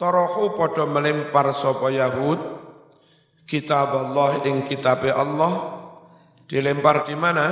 Torohu 0.00 0.56
podo 0.56 0.88
melempar 0.88 1.52
sopo 1.52 1.92
Yahud. 1.92 2.40
Kitab 3.44 3.92
Allah 3.92 4.40
ing 4.48 4.64
kitab 4.64 5.04
Allah. 5.12 5.76
Dilempar 6.48 7.04
di 7.04 7.12
mana? 7.12 7.46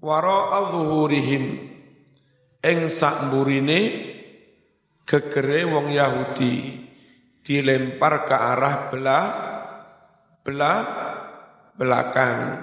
Wara 0.00 0.56
zuhurihim. 0.72 1.44
Ing 2.64 2.78
sakmburine 2.88 3.80
gegere 5.04 5.68
wong 5.68 5.92
Yahudi. 5.92 6.80
Dilempar 7.44 8.24
ke 8.24 8.34
arah 8.34 8.88
belah 8.88 9.45
belah 10.46 10.86
belakang. 11.74 12.62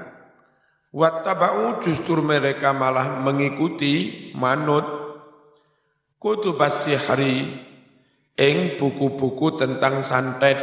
Wattaba'u 0.94 1.84
justru 1.84 2.24
mereka 2.24 2.72
malah 2.72 3.20
mengikuti 3.20 4.32
manut. 4.40 4.86
Kutubas 6.16 6.88
sihri 6.88 7.44
ing 8.40 8.80
buku-buku 8.80 9.60
tentang 9.60 10.00
santet, 10.00 10.56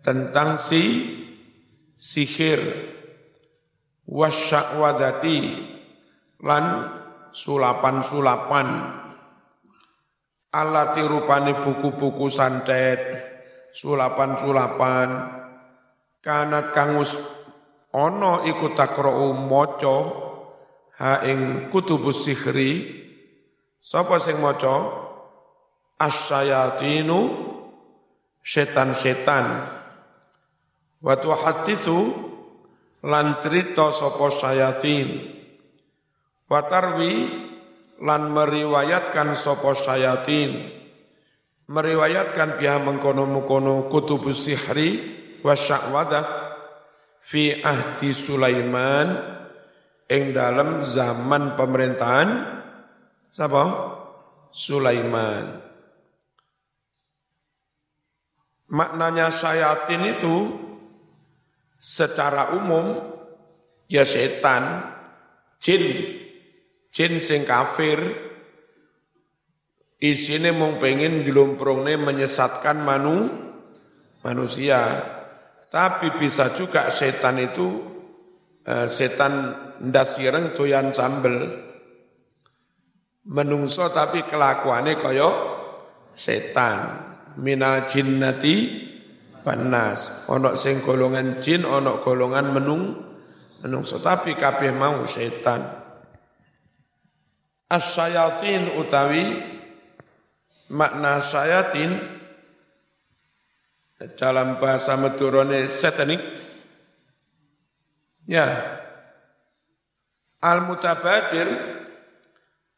tentang 0.00 0.56
si 0.56 1.04
sihir, 1.92 2.64
wasyakwadati, 4.08 5.40
lan 6.40 6.64
sulapan-sulapan, 7.28 8.68
alati 10.48 11.02
rupani 11.04 11.60
buku-buku 11.60 12.32
santet, 12.32 13.02
sulapan-sulapan, 13.76 15.39
kanat 16.20 16.72
kangus 16.76 17.16
ono 17.96 18.44
iku 18.46 18.76
takra'u 18.76 19.34
moco 19.34 19.96
ha 21.00 21.24
ing 21.24 21.72
kutubus 21.72 22.28
sihri, 22.28 22.72
sapa 23.80 24.20
sing 24.20 24.36
moco? 24.38 25.08
asyayatinu 26.00 27.20
setan-setan. 28.40 29.68
Wa 31.00 31.14
tuhaditsu 31.20 31.98
lan 33.04 33.40
cerita 33.40 33.92
sapa 33.92 34.28
sayatin 34.28 35.08
wa 36.44 36.60
tarwi 36.68 37.14
lan 38.04 38.28
meriwayatkan 38.28 39.32
sapa 39.32 39.72
sayatin 39.72 40.68
meriwayatkan 41.72 42.60
biha 42.60 42.76
mengkono-mengkono 42.84 43.88
kutubus 43.88 44.44
sihri 44.44 45.20
wa 45.40 45.54
sya'wadah 45.56 46.24
fi 47.20 47.60
ahdi 47.60 48.10
Sulaiman 48.16 49.08
ing 50.10 50.34
dalam 50.34 50.82
zaman 50.82 51.54
pemerintahan 51.54 52.28
siapa? 53.30 53.62
Sulaiman. 54.50 55.62
Maknanya 58.70 59.34
sayatin 59.34 60.18
itu 60.18 60.36
secara 61.78 62.54
umum 62.54 63.02
ya 63.90 64.06
setan, 64.06 64.94
jin, 65.58 65.82
jin 66.94 67.18
sing 67.18 67.42
kafir, 67.42 67.98
isine 69.98 70.54
mung 70.54 70.78
pengen 70.78 71.26
dilumprungne 71.26 71.98
menyesatkan 71.98 72.78
manu, 72.78 73.26
manusia. 74.22 75.18
Tapi 75.70 76.18
bisa 76.18 76.50
juga 76.50 76.90
setan 76.90 77.38
itu 77.38 77.78
eh, 78.66 78.90
setan 78.90 79.54
ndasireng 79.78 80.50
doyan 80.52 80.90
sambel. 80.90 81.38
Menungso 83.30 83.86
tapi 83.94 84.26
kelakuannya 84.26 84.98
koyok 84.98 85.36
setan 86.10 86.78
mina 87.38 87.86
jinnati 87.86 88.56
panas. 89.46 90.26
Ono 90.28 90.58
sing 90.58 90.82
golongan 90.82 91.38
jin, 91.38 91.62
ono 91.62 92.02
golongan 92.02 92.46
menung, 92.50 92.82
menungso. 93.64 94.02
Tapi 94.02 94.34
kabeh 94.34 94.74
mau 94.74 95.06
setan. 95.06 95.78
As-sayatin 97.70 98.74
utawi 98.82 99.38
makna 100.74 101.22
sayatin 101.22 102.19
dalam 104.16 104.56
bahasa 104.56 104.96
Medurone 104.96 105.68
satanik 105.68 106.20
ya. 108.24 108.78
Al-mutabadir 110.40 111.52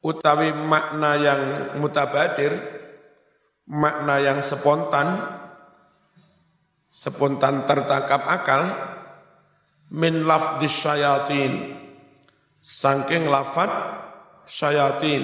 utawi 0.03 0.51
makna 0.51 1.15
yang 1.15 1.43
mutabadir 1.79 2.51
makna 3.71 4.19
yang 4.19 4.43
spontan, 4.43 5.23
spontan 6.91 7.63
tertangkap 7.71 8.27
akal, 8.27 8.63
min 9.95 10.27
lafdis 10.27 10.75
syayatin, 10.75 11.79
sangking 12.59 13.31
lafad 13.31 13.71
syayatin, 14.43 15.23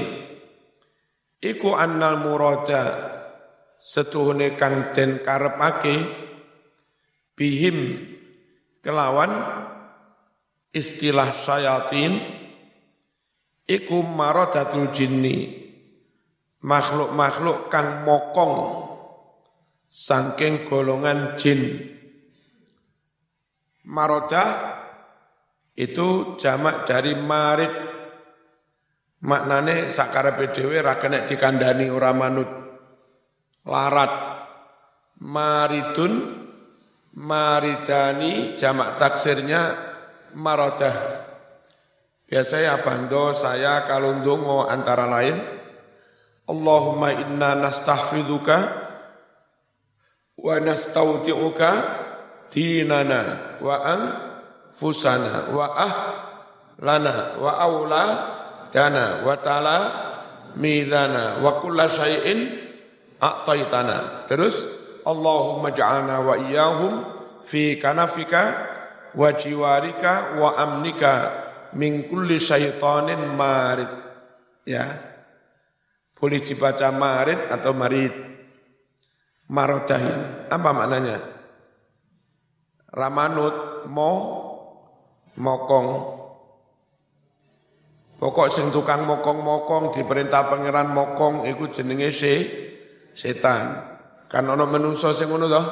iku 1.43 1.75
annal 1.75 2.23
murada, 2.23 3.18
setuhune 3.81 4.59
kang 4.59 4.93
den 4.93 5.23
karepake, 5.23 6.05
bihim 7.39 8.05
kelawan 8.85 9.31
istilah 10.75 11.31
syayatin, 11.33 12.21
iku 13.65 14.05
maradatul 14.05 14.91
jinni, 14.91 15.67
makhluk-makhluk 16.61 17.73
kang 17.73 18.05
mokong 18.05 18.89
Sangking 19.89 20.69
golongan 20.69 21.33
jin. 21.41 21.81
Marodah 23.89 24.77
itu 25.73 26.37
jamak 26.37 26.85
dari 26.85 27.17
marid. 27.17 27.73
Maknane 29.25 29.91
sakara 29.91 30.37
dhewe 30.37 30.79
ra 30.79 31.01
kena 31.01 31.25
dikandani 31.25 31.89
ora 31.89 32.13
manut. 32.13 32.68
Larat. 33.69 34.13
Maridun 35.19 36.13
maridani 37.19 38.55
jamak 38.55 38.97
taksirnya 38.97 39.75
marodah. 40.39 41.27
Biasanya 42.29 42.79
abando 42.79 43.33
saya 43.35 43.89
kalau 43.89 44.21
ndonga 44.21 44.69
antara 44.69 45.09
lain 45.09 45.37
Allahumma 46.49 47.13
inna 47.13 47.57
nastahfidhuka 47.57 48.57
wa 50.39 50.55
nastaudi'uka 50.61 51.71
dinana 52.53 53.57
wa 53.61 53.77
anfusana 53.85 55.53
wa 55.53 55.67
ah 55.73 55.95
lana 56.81 57.37
wa 57.41 57.53
aula 57.59 58.05
dana 58.73 59.25
wa 59.25 59.35
ta'ala 59.41 59.79
midana 60.57 61.41
wa 61.41 61.61
kulla 61.61 61.89
syai'in 61.89 62.68
a'taitana. 63.19 64.25
Terus 64.31 64.67
Allahumma 65.03 65.75
ja'alna 65.75 66.23
wa 66.23 66.35
iyahum 66.39 66.95
fi 67.43 67.79
kanafika 67.79 68.43
wa 69.15 69.29
jiwarika 69.33 70.39
wa 70.39 70.55
amnika 70.59 71.13
min 71.75 72.07
kulli 72.07 72.39
syaitanin 72.39 73.35
marid. 73.35 73.91
Ya. 74.69 74.87
Boleh 76.19 76.43
dibaca 76.43 76.91
marid 76.91 77.39
atau 77.51 77.73
marid. 77.75 78.15
Marodah 79.49 80.01
ini. 80.03 80.25
Apa 80.53 80.71
maknanya? 80.77 81.17
Ramanut, 82.93 83.89
mo, 83.89 84.13
mokong. 85.41 85.89
Pokok 88.19 88.51
sing 88.51 88.69
tukang 88.75 89.07
mokong-mokong 89.07 89.95
diperintah 89.95 90.51
pangeran 90.51 90.91
mokong 90.91 91.47
iku 91.47 91.71
jenenge 91.71 92.11
se 92.11 92.35
setan. 93.19 93.83
Kan 94.31 94.47
ana 94.47 94.63
menungso 94.63 95.11
sing 95.11 95.27
ngono 95.27 95.51
to. 95.51 95.63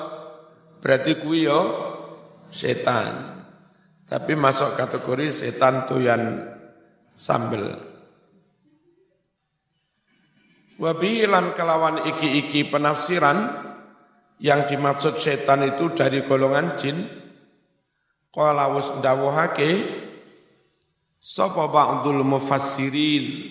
Berarti 0.83 1.15
kuwi 1.23 1.47
yo 1.47 1.61
setan. 2.51 3.39
Tapi 4.11 4.35
masuk 4.35 4.75
kategori 4.75 5.31
setan 5.31 5.87
tuyan 5.87 6.43
sambel. 7.15 7.79
Wabilan 10.77 11.57
kelawan 11.57 12.05
iki-iki 12.05 12.69
penafsiran 12.69 13.65
yang 14.43 14.69
dimaksud 14.69 15.17
setan 15.17 15.65
itu 15.65 15.95
dari 15.95 16.21
golongan 16.27 16.77
jin. 16.77 16.99
Qala 18.29 18.69
was 18.69 18.93
dawuhake 19.01 19.89
sapa 21.17 21.73
ba'dul 21.73 22.21
mufassirin 22.21 23.49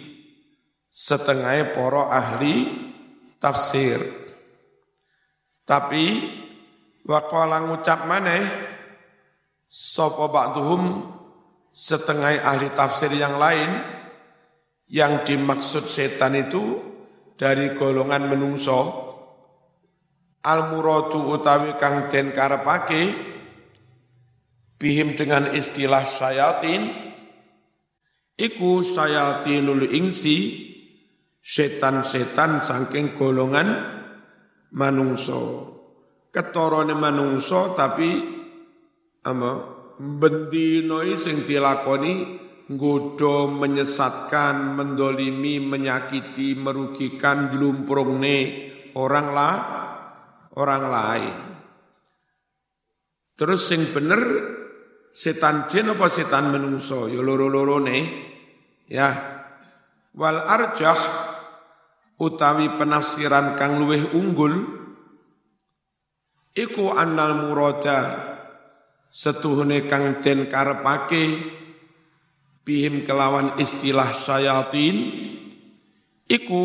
setengah 0.94 1.74
poro 1.74 2.06
ahli 2.06 2.85
tafsir. 3.46 4.02
Tapi 5.62 6.06
waqala 7.06 7.62
ngucap 7.70 8.10
maneh 8.10 8.42
sapa 9.70 10.26
ba'duhum 10.26 11.14
setengah 11.70 12.42
ahli 12.42 12.74
tafsir 12.74 13.14
yang 13.14 13.38
lain 13.38 13.70
yang 14.90 15.22
dimaksud 15.22 15.86
setan 15.86 16.34
itu 16.38 16.82
dari 17.38 17.78
golongan 17.78 18.30
menungso 18.30 19.06
al 20.46 20.74
muradu 20.74 21.26
utawi 21.30 21.78
kang 21.78 22.10
den 22.10 22.34
karepake 22.34 23.14
bihim 24.78 25.18
dengan 25.18 25.50
istilah 25.54 26.06
sayatin 26.06 26.94
iku 28.38 28.86
sayatinul 28.86 29.90
ingsi 29.90 30.75
setan-setan 31.46 32.58
saking 32.58 33.14
golongan 33.14 33.70
manungso 34.74 35.70
ketorone 36.34 36.98
manungso 36.98 37.78
tapi 37.78 38.10
apa 39.22 39.52
bendinoi 40.02 41.14
sing 41.16 41.46
dilakoni 41.46 42.44
nggoda 42.66 43.46
menyesatkan, 43.46 44.74
mendolimi, 44.74 45.62
menyakiti, 45.62 46.58
merugikan, 46.58 47.54
nih 47.54 48.44
orang 48.98 49.28
lah, 49.30 49.58
orang 50.58 50.84
lain. 50.90 51.38
Terus 53.36 53.62
sing 53.68 53.92
bener 53.92 54.22
setan 55.12 55.68
jin 55.68 55.92
apa 55.92 56.08
setan 56.08 56.56
menungso? 56.56 57.12
Ya 57.12 57.20
loro-loro 57.20 57.84
nih. 57.84 58.04
Ya. 58.88 59.12
Wal 60.16 60.40
arjah 60.40 61.25
utawi 62.16 62.72
penafsiran 62.80 63.60
kang 63.60 63.80
luweh 63.82 64.16
unggul 64.16 64.54
iku 66.56 66.96
annal 66.96 67.48
murada 67.48 68.00
setuhune 69.12 69.88
kang 69.88 70.24
den 70.24 70.48
karepake 70.48 71.40
bihim 72.64 73.04
kelawan 73.04 73.60
istilah 73.60 74.12
sayatin 74.16 74.96
iku 76.28 76.64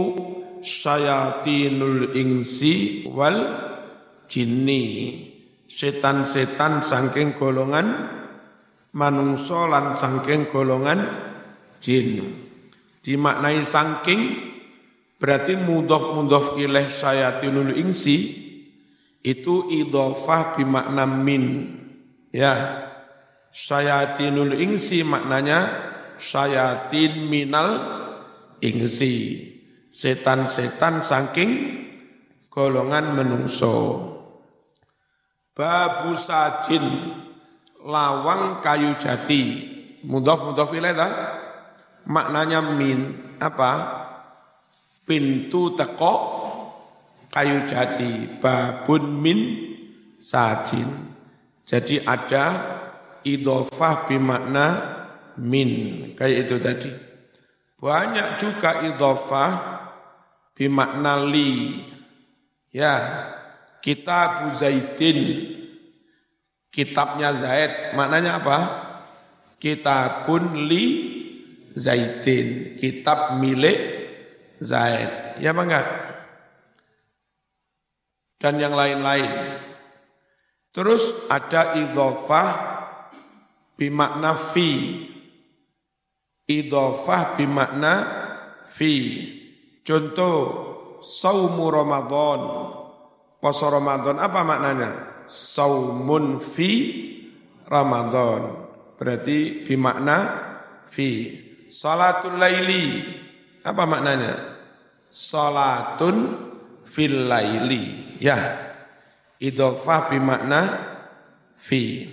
sayatinul 0.62 2.14
ingsi 2.14 3.06
wal 3.10 3.38
jinni 4.30 4.84
setan-setan 5.70 6.82
sangking 6.82 7.38
golongan 7.38 8.18
manungso 8.90 9.70
lan 9.70 9.94
sangking 9.94 10.50
golongan 10.50 10.98
jin. 11.78 12.26
Dimaknai 13.00 13.62
sangking 13.64 14.49
berarti 15.20 15.54
mudof 15.60 16.16
mudof 16.16 16.56
ileh 16.56 16.88
sayatinul 16.88 17.76
ingsi 17.76 18.48
itu 19.20 19.68
idofah 19.68 20.56
bimakna 20.56 21.04
min 21.04 21.76
ya 22.32 22.88
sayatinul 23.52 24.56
ingsi 24.56 25.04
maknanya 25.04 25.90
sayatin 26.20 27.26
minal 27.28 27.68
ingsi. 28.60 29.48
Setan-setan 29.90 31.02
saking 31.02 31.50
golongan 32.46 33.16
menungso. 33.16 34.06
Babu 35.50 36.14
sajin 36.14 36.84
lawang 37.82 38.62
kayu 38.62 38.94
jati. 39.00 39.66
Mudhof 40.00 40.72
ilaih 40.72 40.96
Maknanya 42.08 42.64
min 42.64 43.12
apa? 43.36 43.72
Pintu 45.10 45.74
teko 45.74 46.14
kayu 47.34 47.66
jati. 47.66 48.38
Babun 48.38 49.18
min 49.18 49.40
sajin. 50.22 50.86
Jadi 51.66 51.98
ada 52.06 52.46
idofah 53.26 54.06
bimakna 54.06 54.66
min 55.42 55.70
kayak 56.14 56.46
itu 56.46 56.56
tadi. 56.62 56.90
Banyak 57.82 58.38
juga 58.38 58.86
idhofah 58.86 59.52
bimakna 60.54 61.26
li. 61.26 61.82
Ya, 62.70 62.94
kitab 63.82 64.54
Zaidin. 64.54 65.50
Kitabnya 66.70 67.34
Zaid, 67.34 67.98
maknanya 67.98 68.38
apa? 68.38 68.58
Kitabun 69.58 70.70
li 70.70 70.86
Zaidin, 71.74 72.78
kitab 72.78 73.42
milik 73.42 73.99
Zaid. 74.60 75.40
Ya 75.40 75.56
enggak? 75.56 75.86
Dan 78.40 78.60
yang 78.60 78.76
lain-lain. 78.76 79.60
Terus 80.70 81.26
ada 81.28 81.74
idhofah 81.76 82.48
bimakna 83.74 84.36
fi 84.38 84.70
idhofah 86.50 87.38
bimakna 87.38 87.94
fi. 88.66 88.94
Contoh 89.86 90.38
saumu 90.98 91.70
Ramadan. 91.70 92.40
Puasa 93.40 93.72
Ramadan 93.72 94.20
apa 94.20 94.40
maknanya? 94.42 94.90
Saumun 95.30 96.42
fi 96.42 96.72
Ramadan. 97.70 98.68
Berarti 98.98 99.64
bimakna 99.64 100.18
fi. 100.90 101.38
Salatul 101.70 102.36
laili. 102.36 103.06
Apa 103.62 103.86
maknanya? 103.86 104.49
Salatun 105.10 106.16
fil 106.86 107.26
laili. 107.26 108.16
Ya. 108.22 108.70
Idhofah 109.42 110.08
bimakna 110.08 110.62
fi. 111.58 112.06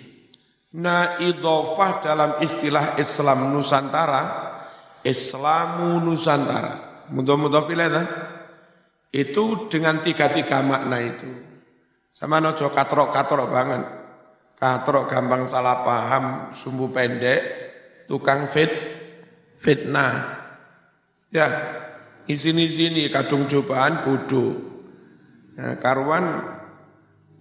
Nah 0.77 1.21
idofah 1.21 2.03
dalam 2.03 2.31
istilah 2.43 2.99
Islam 2.99 3.53
Nusantara, 3.55 4.23
Islamu 5.05 6.03
Nusantara. 6.03 7.05
Mudah-mudah 7.07 7.63
itu 9.15 9.71
dengan 9.71 10.03
tiga-tiga 10.03 10.59
makna 10.59 10.99
itu. 10.99 11.31
Sama 12.11 12.43
nojo 12.43 12.73
katrok-katrok 12.73 13.47
banget. 13.47 13.83
Katrok 14.57 15.05
gampang 15.05 15.45
salah 15.45 15.85
paham, 15.85 16.49
sumbu 16.57 16.89
pendek, 16.89 17.41
tukang 18.09 18.49
fit, 18.49 18.73
fitnah. 19.61 20.33
Ya, 21.29 21.45
izin-izini 22.27 23.07
kadung 23.07 23.47
cobaan 23.47 24.03
bodoh. 24.03 24.51
Nah, 25.57 25.79
karuan 25.81 26.43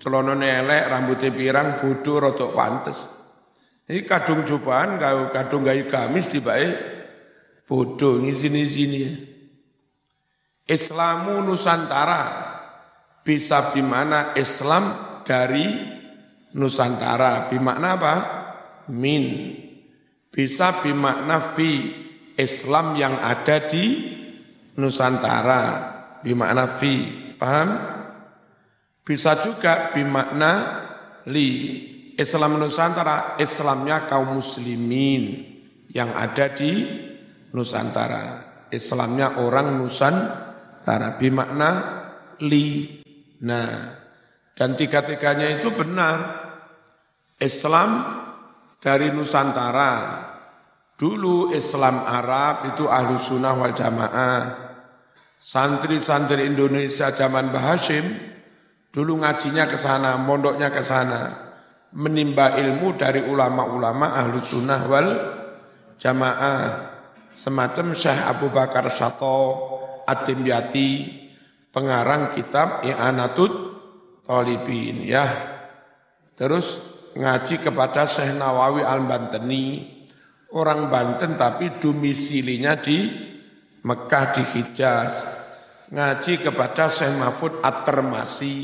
celana 0.01 0.33
elek, 0.41 0.89
rambutnya 0.89 1.31
pirang, 1.35 1.69
bodoh, 1.77 2.17
rotok 2.23 2.55
pantes. 2.57 3.11
Ini 3.87 4.03
kadung 4.09 4.43
cobaan, 4.43 4.99
kadung 5.31 5.63
gayu 5.63 5.87
gamis 5.87 6.33
tiba 6.33 6.57
bodoh, 7.67 8.25
izin-izini. 8.25 9.35
Islamu 10.67 11.47
Nusantara 11.47 12.23
bisa 13.23 13.71
bimana 13.71 14.35
Islam 14.35 14.91
dari 15.23 15.95
Nusantara. 16.59 17.47
Bimakna 17.47 17.89
apa? 17.95 18.15
Min. 18.91 19.55
Bisa 20.31 20.83
bimakna 20.83 21.39
fi 21.39 21.95
Islam 22.35 22.99
yang 22.99 23.15
ada 23.23 23.63
di 23.67 24.16
Nusantara. 24.77 25.63
Bimakna 26.23 26.65
fi. 26.77 26.95
Paham? 27.37 27.69
Bisa 29.05 29.41
juga 29.41 29.93
bimakna 29.93 30.53
li. 31.29 31.51
Islam 32.17 32.57
Nusantara, 32.57 33.37
Islamnya 33.37 34.09
kaum 34.09 34.41
muslimin 34.41 35.45
yang 35.93 36.17
ada 36.17 36.49
di 36.49 36.89
Nusantara. 37.53 38.41
Islamnya 38.73 39.37
orang 39.37 39.77
Nusantara 39.77 40.47
Tara 40.87 41.19
bimakna 41.19 41.71
li. 42.47 43.03
Nah, 43.43 43.75
dan 44.55 44.79
tiga-tiganya 44.79 45.59
itu 45.59 45.75
benar. 45.75 46.47
Islam 47.43 48.07
dari 48.79 49.11
Nusantara. 49.11 50.23
Dulu 50.95 51.51
Islam 51.51 52.07
Arab 52.07 52.71
itu 52.71 52.87
ahlu 52.87 53.19
sunnah 53.19 53.59
wal 53.59 53.75
jamaah. 53.75 54.41
Santri-santri 55.47 56.43
Indonesia 56.43 57.15
zaman 57.15 57.55
Bahashim, 57.55 58.03
dulu 58.91 59.23
ngajinya 59.23 59.71
ke 59.71 59.79
sana, 59.79 60.19
mondoknya 60.19 60.75
ke 60.75 60.83
sana. 60.83 61.47
Menimba 61.95 62.59
ilmu 62.59 62.99
dari 62.99 63.23
ulama-ulama 63.23 64.19
ahlu 64.19 64.43
sunnah 64.43 64.83
wal 64.91 65.07
jamaah. 66.03 66.91
Semacam 67.31 67.95
Syekh 67.95 68.27
Abu 68.27 68.51
Bakar 68.51 68.91
Sato, 68.91 69.39
At-Timyati, 70.03 71.15
pengarang 71.71 72.35
kitab 72.35 72.83
I'anatut 72.83 73.79
Talibin 74.27 75.07
ya. 75.07 75.31
Terus 76.35 76.83
ngaji 77.15 77.63
kepada 77.63 78.03
Syekh 78.03 78.35
Nawawi 78.35 78.83
Al-Banteni, 78.83 79.95
orang 80.59 80.91
Banten 80.91 81.39
tapi 81.39 81.79
domisilinya 81.79 82.75
di 82.83 82.99
Mekah 83.87 84.25
di 84.35 84.43
Hijaz. 84.43 85.15
Ngaji 85.87 86.43
kepada 86.43 86.91
Syekh 86.91 87.15
Mahfud 87.15 87.63
At-Termasi, 87.63 88.57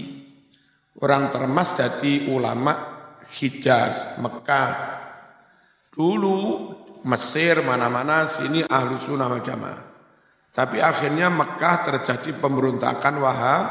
orang 0.98 1.30
Termas 1.30 1.78
jadi 1.78 2.26
ulama 2.26 2.74
Hijaz, 3.22 4.18
Mekah. 4.18 4.98
Dulu 5.94 6.38
Mesir 7.06 7.62
mana-mana 7.62 8.26
sini 8.26 8.66
ahlu 8.66 8.98
sunnah 8.98 9.30
wal. 9.30 9.42
Tapi 10.50 10.78
akhirnya 10.82 11.30
Mekah 11.30 11.76
terjadi 11.86 12.34
pemberontakan 12.42 13.14
Wahab, 13.22 13.66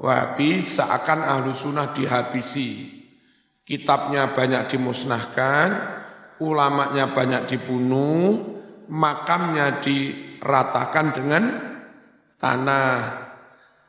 Wahabi 0.00 0.64
seakan 0.64 1.28
ahlu 1.28 1.52
sunnah 1.52 1.92
dihabisi. 1.92 3.00
Kitabnya 3.68 4.32
banyak 4.32 4.72
dimusnahkan, 4.72 5.68
ulamanya 6.40 7.12
banyak 7.12 7.44
dibunuh, 7.44 8.60
makamnya 8.88 9.80
diratakan 10.40 11.06
dengan 11.12 11.44
tanah. 12.40 13.28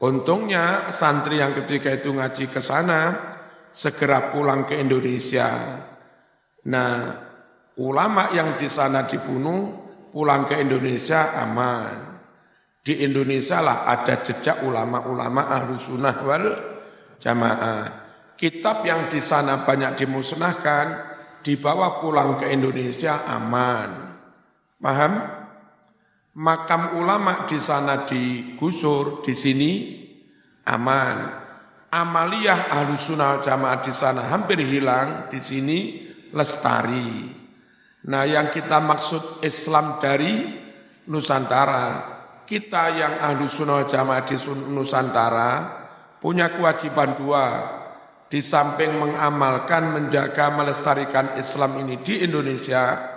Untungnya 0.04 0.92
santri 0.92 1.40
yang 1.40 1.56
ketika 1.56 1.96
itu 1.96 2.12
ngaji 2.12 2.52
ke 2.52 2.60
sana 2.60 3.32
segera 3.72 4.34
pulang 4.36 4.68
ke 4.68 4.76
Indonesia. 4.76 5.48
Nah, 6.68 6.94
ulama 7.80 8.36
yang 8.36 8.60
di 8.60 8.68
sana 8.68 9.08
dibunuh 9.08 9.72
pulang 10.12 10.44
ke 10.50 10.60
Indonesia 10.60 11.32
aman. 11.40 12.20
Di 12.82 13.06
Indonesia 13.06 13.62
lah 13.62 13.86
ada 13.86 14.20
jejak 14.26 14.66
ulama-ulama 14.66 15.54
ahlu 15.54 15.78
sunnah 15.78 16.18
wal 16.26 16.46
jamaah. 17.22 17.86
Kitab 18.34 18.82
yang 18.82 19.06
di 19.06 19.22
sana 19.22 19.62
banyak 19.62 20.02
dimusnahkan, 20.02 20.86
dibawa 21.46 22.02
pulang 22.02 22.42
ke 22.42 22.50
Indonesia 22.50 23.22
aman. 23.30 24.18
Paham? 24.82 25.41
Makam 26.32 26.96
ulama 26.96 27.44
di 27.44 27.60
sana 27.60 28.08
digusur, 28.08 29.20
di 29.20 29.36
sini 29.36 29.72
aman. 30.64 31.44
Amaliyah 31.92 32.72
ahlu 32.72 32.96
jamaah 33.44 33.84
di 33.84 33.92
sana 33.92 34.24
hampir 34.32 34.64
hilang, 34.64 35.28
di 35.28 35.44
sini 35.44 36.08
lestari. 36.32 37.28
Nah 38.08 38.24
yang 38.24 38.48
kita 38.48 38.80
maksud 38.80 39.44
Islam 39.44 40.00
dari 40.00 40.64
Nusantara, 41.12 42.00
kita 42.48 42.96
yang 42.96 43.20
ahlu 43.20 43.52
jamaah 43.92 44.24
di 44.24 44.40
Nusantara 44.72 45.52
punya 46.24 46.48
kewajiban 46.56 47.12
dua. 47.12 47.48
Di 48.32 48.40
samping 48.40 48.96
mengamalkan, 48.96 49.92
menjaga, 49.92 50.56
melestarikan 50.56 51.36
Islam 51.36 51.84
ini 51.84 52.00
di 52.00 52.24
Indonesia, 52.24 53.11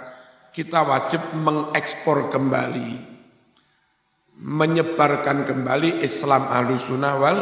kita 0.54 0.86
wajib 0.86 1.34
mengekspor 1.34 2.30
kembali, 2.30 3.02
menyebarkan 4.38 5.42
kembali 5.42 5.98
Islam 6.06 6.46
ahlu 6.46 6.78
sunnah 6.78 7.14
wal 7.18 7.38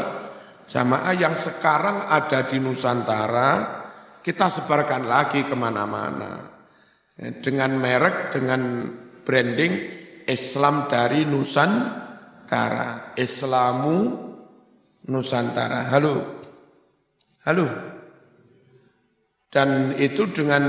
jamaah 0.65 1.13
yang 1.13 1.37
sekarang 1.37 2.09
ada 2.09 2.49
di 2.49 2.57
Nusantara, 2.57 3.51
kita 4.25 4.49
sebarkan 4.49 5.05
lagi 5.05 5.45
ke 5.45 5.53
mana-mana. 5.53 6.49
Dengan 7.13 7.77
merek, 7.77 8.33
dengan 8.33 8.89
branding 9.21 9.75
Islam 10.25 10.89
dari 10.89 11.29
Nusantara. 11.29 13.13
Islamu 13.21 13.99
Nusantara. 15.13 15.93
Halo. 15.93 16.41
Halo. 17.45 17.69
Dan 19.53 20.01
itu 20.01 20.33
dengan 20.33 20.65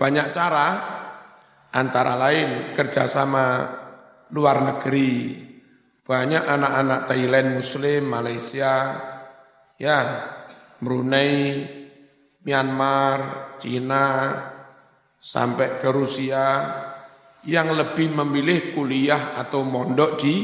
banyak 0.00 0.32
cara, 0.32 0.68
antara 1.72 2.14
lain 2.16 2.76
kerjasama 2.76 3.44
luar 4.32 4.64
negeri. 4.64 5.48
Banyak 6.02 6.44
anak-anak 6.44 7.00
Thailand, 7.06 7.48
Muslim, 7.62 8.10
Malaysia, 8.10 8.74
ya, 9.78 9.98
Brunei, 10.82 11.62
Myanmar, 12.42 13.18
Cina, 13.62 14.34
sampai 15.22 15.78
ke 15.78 15.88
Rusia, 15.94 16.46
yang 17.46 17.70
lebih 17.70 18.18
memilih 18.18 18.74
kuliah 18.74 19.38
atau 19.38 19.62
mondok 19.62 20.18
di 20.18 20.34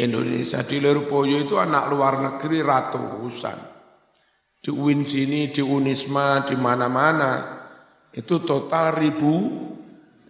Indonesia. 0.00 0.64
Di 0.64 0.80
Lirboyo 0.80 1.44
itu 1.44 1.60
anak 1.60 1.84
luar 1.92 2.24
negeri 2.24 2.64
ratusan. 2.64 3.58
Di 4.64 4.72
UIN 4.72 5.04
sini, 5.04 5.52
di 5.52 5.60
Unisma, 5.60 6.40
di 6.40 6.56
mana-mana. 6.56 7.32
Itu 8.08 8.40
total 8.40 8.96
ribu, 8.96 9.36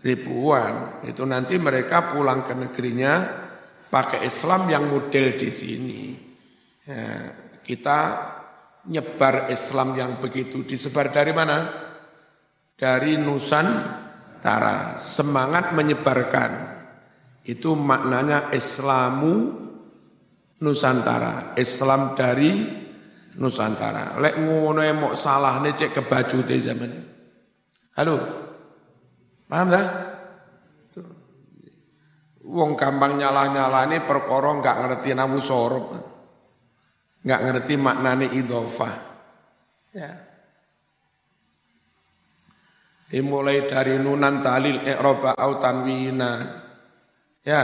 ribuan. 0.05 1.01
Itu 1.09 1.25
nanti 1.25 1.57
mereka 1.57 2.13
pulang 2.13 2.45
ke 2.45 2.53
negerinya 2.53 3.15
pakai 3.89 4.29
Islam 4.29 4.69
yang 4.69 4.85
model 4.93 5.35
di 5.41 5.49
sini. 5.49 6.03
Ya, 6.85 7.33
kita 7.65 7.99
nyebar 8.93 9.49
Islam 9.49 9.97
yang 9.97 10.21
begitu 10.21 10.61
disebar 10.63 11.09
dari 11.09 11.33
mana? 11.33 11.73
Dari 12.77 13.17
Nusan 13.17 13.67
Nusantara, 14.45 15.01
semangat 15.01 15.73
menyebarkan. 15.73 16.77
Itu 17.49 17.73
maknanya 17.73 18.53
Islamu 18.53 19.57
Nusantara, 20.61 21.57
Islam 21.57 22.13
dari 22.13 22.53
Nusantara. 23.41 24.21
Lek 24.21 24.37
ngono 24.37 24.85
mau 25.01 25.17
salah 25.17 25.65
nih 25.65 25.73
cek 25.73 25.97
ke 25.97 26.03
baju 26.05 26.45
zaman 26.45 26.93
ini. 26.93 27.09
Halo, 27.97 28.44
paham 29.55 29.71
dah? 29.71 29.87
Wong 32.45 32.75
gampang 32.75 33.15
nyalah-nyalah 33.15 33.87
ini 33.87 34.03
perkara 34.03 34.51
nggak 34.51 34.77
ngerti 34.83 35.15
namu 35.15 35.39
sorop, 35.39 35.95
nggak 37.23 37.41
ngerti 37.47 37.75
maknanya 37.79 38.35
idofah. 38.35 38.95
Ya. 39.95 40.11
mulai 43.23 43.63
dari 43.71 43.95
nunan 44.03 44.43
talil 44.43 44.83
i'roba 44.83 45.39
au 45.39 45.63
tanwina 45.63 46.43
ya 47.47 47.63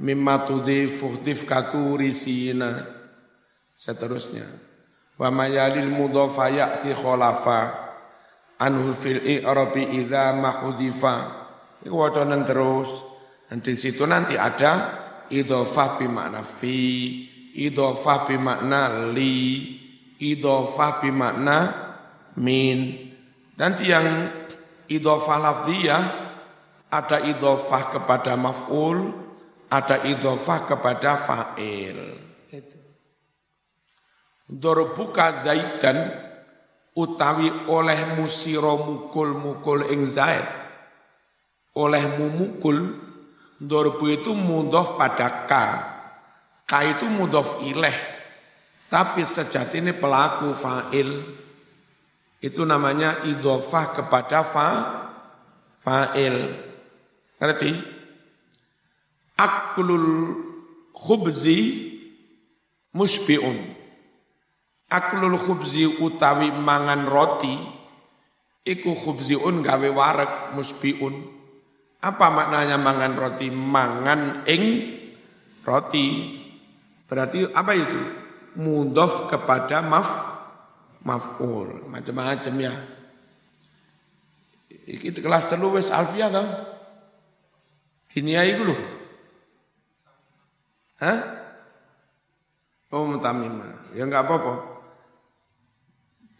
mimma 0.00 0.48
tudif 0.48 0.96
fuhtif 0.96 1.44
katurisina 1.44 2.80
seterusnya 3.76 4.48
wa 5.20 5.28
mayalil 5.28 5.92
mudhafa 5.92 6.48
ya'ti 6.48 6.96
khalafa 6.96 7.81
anhu 8.62 8.94
fil 8.94 9.18
i'rabi 9.18 9.98
idza 9.98 10.30
mahudhifa. 10.38 11.16
Iku 11.82 11.94
wacanen 11.98 12.46
terus. 12.46 12.90
Dan 13.50 13.58
di 13.58 13.74
situ 13.74 14.06
nanti 14.06 14.38
ada 14.38 15.02
idhofah 15.28 15.98
bi 15.98 16.06
makna 16.06 16.46
fi 16.46 16.78
idhofah 17.58 18.30
bi 18.30 18.36
makna 18.38 19.10
li 19.10 19.36
idhofah 20.22 20.92
bi 21.02 21.10
makna 21.10 21.58
min 22.40 22.78
nanti 23.60 23.92
yang 23.92 24.08
idhofah 24.88 25.38
lafziyah 25.42 26.02
ada 26.88 27.18
idhofah 27.28 27.82
kepada 27.92 28.40
maf'ul 28.40 29.12
ada 29.72 30.04
idhofah 30.04 30.68
kepada 30.68 31.16
fa'il. 31.16 32.00
Itu. 32.52 32.76
Dorbuka 34.52 35.40
zaidan 35.40 36.12
utawi 36.92 37.48
oleh 37.72 38.16
musiro 38.20 38.76
mukul 38.84 39.32
mukul 39.36 39.88
ing 39.88 40.08
zaid. 40.12 40.44
Oleh 41.72 42.04
mumukul 42.20 43.00
dorbu 43.56 44.04
itu 44.12 44.36
mudof 44.36 45.00
pada 45.00 45.48
ka. 45.48 45.66
Ka 46.68 46.78
itu 46.84 47.08
mudof 47.08 47.64
ileh. 47.64 47.96
Tapi 48.92 49.24
sejati 49.24 49.80
ini 49.80 49.96
pelaku 49.96 50.52
fa'il. 50.52 51.10
Itu 52.44 52.68
namanya 52.68 53.24
idofah 53.24 53.96
kepada 53.96 54.44
fa 54.44 54.68
fa'il. 55.80 56.36
Ngerti? 57.40 57.72
Aklul 59.40 60.36
khubzi 60.92 61.88
musbi'un 62.92 63.81
aklul 64.92 65.40
khubzi 65.40 65.88
utawi 65.88 66.52
mangan 66.52 67.08
roti 67.08 67.56
iku 68.68 68.92
khubziun 68.92 69.64
gawe 69.64 69.88
warek 69.88 70.52
musbiun 70.52 71.42
apa 72.02 72.26
maknanya 72.34 72.76
mangan 72.82 73.14
roti? 73.14 73.46
Mangan 73.46 74.42
ing 74.50 74.62
roti. 75.62 76.34
Berarti 77.06 77.46
apa 77.46 77.72
itu? 77.78 78.00
Mudof 78.58 79.30
kepada 79.30 79.86
maf 79.86 80.10
maf'ul. 81.06 81.86
Macam-macam 81.86 82.54
ya. 82.58 82.74
Iki 84.82 85.22
kelas 85.22 85.46
telu 85.46 85.78
wis 85.78 85.94
alfiah 85.94 86.26
to 86.26 86.42
dinia 88.10 88.42
iku 88.50 88.66
lho. 88.66 88.76
Hah? 90.98 91.18
Oh 92.90 93.06
mutamimah. 93.06 93.94
Ya 93.94 94.02
enggak 94.02 94.26
apa-apa. 94.26 94.71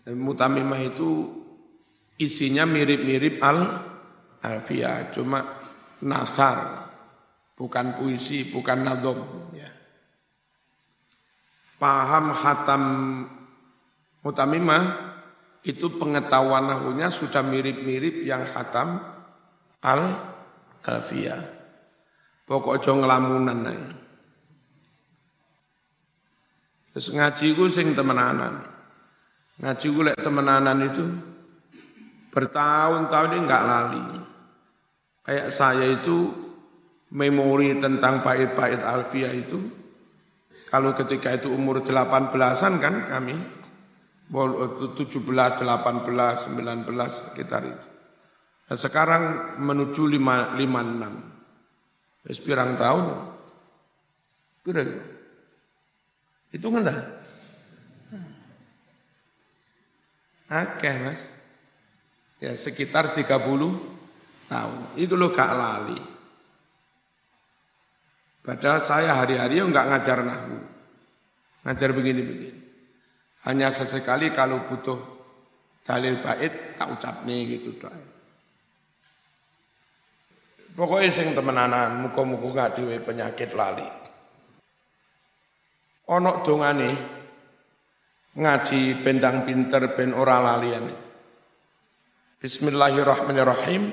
Mutamimah 0.02 0.82
itu 0.82 1.30
isinya 2.18 2.66
mirip-mirip 2.66 3.38
al 3.38 3.58
alfiah, 4.42 5.14
cuma 5.14 5.46
nasar, 6.02 6.90
bukan 7.54 7.94
puisi, 7.94 8.50
bukan 8.50 8.82
nadom. 8.82 9.22
Ya. 9.54 9.70
Paham 11.78 12.34
hatam 12.34 12.82
mutamimah 14.26 15.14
itu 15.62 15.94
pengetahuan 15.94 16.66
nahunya 16.66 17.10
sudah 17.14 17.46
mirip-mirip 17.46 18.26
yang 18.26 18.42
hatam 18.42 18.98
al 19.86 20.02
alfiah. 20.82 21.42
Pokok 22.42 22.82
jong 22.82 23.06
lamunan 23.06 23.70
Terus 26.92 27.08
ngaji 27.08 27.46
ku 27.56 27.70
sing 27.72 27.96
temenanan. 27.96 28.81
Ngaji 29.62 29.86
gue 29.94 30.12
temenanan 30.18 30.78
itu 30.82 31.06
bertahun-tahun 32.34 33.38
ini 33.38 33.40
enggak 33.46 33.62
lali. 33.62 34.02
Kayak 35.22 35.48
saya 35.54 35.86
itu 35.86 36.34
memori 37.14 37.78
tentang 37.78 38.26
pahit-pahit 38.26 38.82
Alfia 38.82 39.30
itu, 39.30 39.62
kalau 40.66 40.90
ketika 40.98 41.30
itu 41.30 41.52
umur 41.54 41.78
18-an 41.78 42.74
kan 42.82 43.06
kami, 43.06 43.38
17, 44.32 44.98
18, 44.98 45.62
19 45.62 46.88
sekitar 47.12 47.62
itu. 47.68 47.88
Nah, 48.66 48.78
sekarang 48.80 49.22
menuju 49.60 50.08
5, 50.08 50.56
56. 50.58 52.26
Wis 52.26 52.40
pirang 52.40 52.74
tahun. 52.74 53.30
Pira 54.64 54.82
itu 56.50 56.66
kan 56.66 56.82
dah. 56.88 57.21
Akeh 60.52 60.96
mas. 61.00 61.32
Ya 62.36 62.52
sekitar 62.52 63.16
30 63.16 63.24
tahun. 64.52 64.80
Itu 65.00 65.16
lo 65.16 65.32
gak 65.32 65.52
lali. 65.56 66.00
Padahal 68.42 68.82
saya 68.84 69.16
hari-hari 69.16 69.64
enggak 69.64 69.88
ngajar 69.88 70.18
nahu. 70.20 70.58
Ngajar 71.64 71.90
begini-begini. 71.96 72.60
Hanya 73.48 73.72
sesekali 73.72 74.34
kalau 74.34 74.66
butuh 74.68 74.98
dalil 75.86 76.20
bait 76.20 76.76
tak 76.76 76.98
ucap 76.98 77.24
nih 77.24 77.58
gitu 77.58 77.78
doa. 77.78 77.94
Pokoknya 80.72 81.10
sing 81.12 81.36
temenanan, 81.36 82.00
muka-muka 82.00 82.48
gak 82.48 82.80
diwe 82.80 82.96
penyakit 83.04 83.52
lali. 83.52 83.84
Onok 86.08 86.36
dongane 86.42 87.21
ngaji 88.32 89.04
bendang 89.04 89.44
pinter 89.44 89.92
ben 89.92 90.16
ora 90.16 90.40
lalian. 90.40 90.88
Bismillahirrahmanirrahim. 92.40 93.92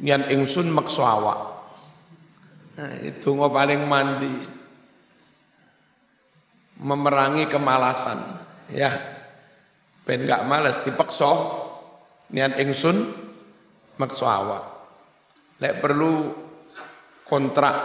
Nian 0.00 0.26
ingsun 0.30 0.70
makso 0.70 1.06
awak. 1.06 1.38
Nah, 2.74 2.94
itu 3.02 3.30
paling 3.34 3.82
mandi. 3.86 4.34
Memerangi 6.82 7.46
kemalasan. 7.46 8.18
Ya. 8.74 8.90
Ben 10.02 10.26
gak 10.26 10.46
males 10.46 10.82
dipekso. 10.82 11.32
Nian 12.34 12.54
ingsun 12.58 13.14
makso 14.00 14.26
awak. 14.26 14.64
Lek 15.62 15.78
perlu 15.78 16.34
kontrak 17.22 17.76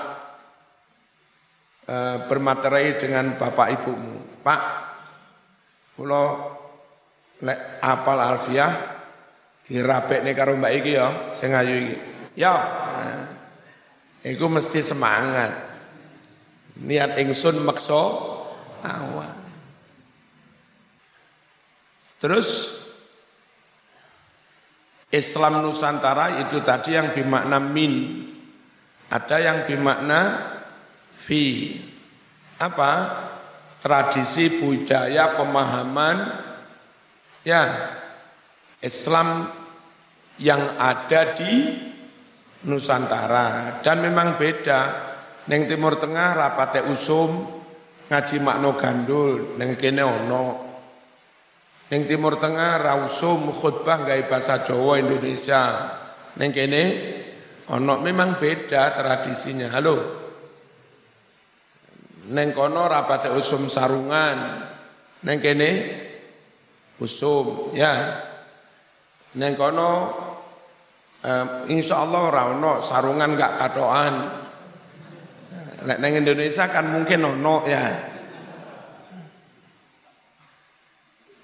eh, 1.85 2.17
bermaterai 2.25 2.97
dengan 2.97 3.37
bapak 3.37 3.67
ibumu. 3.77 4.41
Pak, 4.41 4.88
Kula 5.99 6.23
lek 7.43 7.83
apal 7.83 8.19
alfiah 8.23 8.71
dirapekne 9.67 10.31
karo 10.31 10.55
Mbak 10.55 10.73
iki 10.79 10.91
ya, 10.95 11.35
sing 11.35 11.51
ayu 11.51 11.75
iki. 11.75 11.97
Ya. 12.39 12.55
Iku 14.23 14.47
mesti 14.47 14.79
semangat. 14.79 15.51
Niat 16.79 17.19
ingsun 17.19 17.59
maksa 17.67 18.03
awak. 18.79 19.35
Terus 22.23 22.79
Islam 25.11 25.63
Nusantara 25.67 26.39
itu 26.47 26.63
tadi 26.63 26.95
yang 26.95 27.11
bermakna 27.11 27.59
min. 27.59 28.23
Ada 29.11 29.37
yang 29.43 29.57
bermakna 29.67 30.19
fi. 31.11 31.75
Apa? 32.59 32.91
Tradisi 33.79 34.59
budaya 34.59 35.39
pemahaman 35.39 36.17
ya 37.47 37.63
Islam 38.83 39.47
yang 40.39 40.79
ada 40.79 41.35
di 41.35 41.75
Nusantara. 42.59 43.79
Dan 43.79 44.03
memang 44.03 44.35
beda. 44.35 45.07
Neng 45.49 45.65
Timur 45.65 45.97
Tengah 45.97 46.35
rapate 46.37 46.85
usum 46.85 47.57
ngaji 48.05 48.37
makno 48.43 48.77
gandul 48.77 49.57
neng 49.57 49.73
kene 49.79 50.03
ono. 50.05 50.45
Neng 51.89 52.05
Timur 52.05 52.37
Tengah 52.37 52.77
rausum 52.77 53.49
khutbah 53.49 54.05
gawe 54.05 54.21
bahasa 54.29 54.61
Jawa 54.61 55.01
Indonesia. 55.01 55.89
Neng 56.37 56.51
kene 56.53 56.83
ono. 57.71 57.97
Memang 57.97 58.37
beda 58.37 58.93
tradisinya. 58.93 59.73
Halo 59.73 60.28
Neng 62.29 62.53
kono 62.53 62.85
rapate 62.85 63.33
usum 63.33 63.65
sarungan. 63.65 64.69
Neng 65.25 65.37
kene 65.41 65.69
usum 67.01 67.73
ya. 67.73 68.21
Neng 69.33 69.57
kono 69.57 69.91
um, 71.25 71.47
insya 71.73 72.05
Allah 72.05 72.23
rano 72.29 72.85
sarungan 72.85 73.33
gak 73.33 73.53
katoan. 73.57 74.13
Neng 75.89 76.13
Indonesia 76.21 76.69
kan 76.69 76.85
mungkin 76.93 77.25
ono 77.25 77.65
ya. 77.65 77.83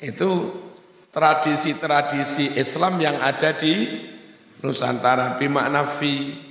Itu 0.06 0.32
tradisi-tradisi 1.10 2.60
Islam 2.60 3.00
yang 3.00 3.18
ada 3.24 3.56
di 3.56 4.06
Nusantara 4.60 5.40
bimakna 5.40 5.88
fi 5.88 6.45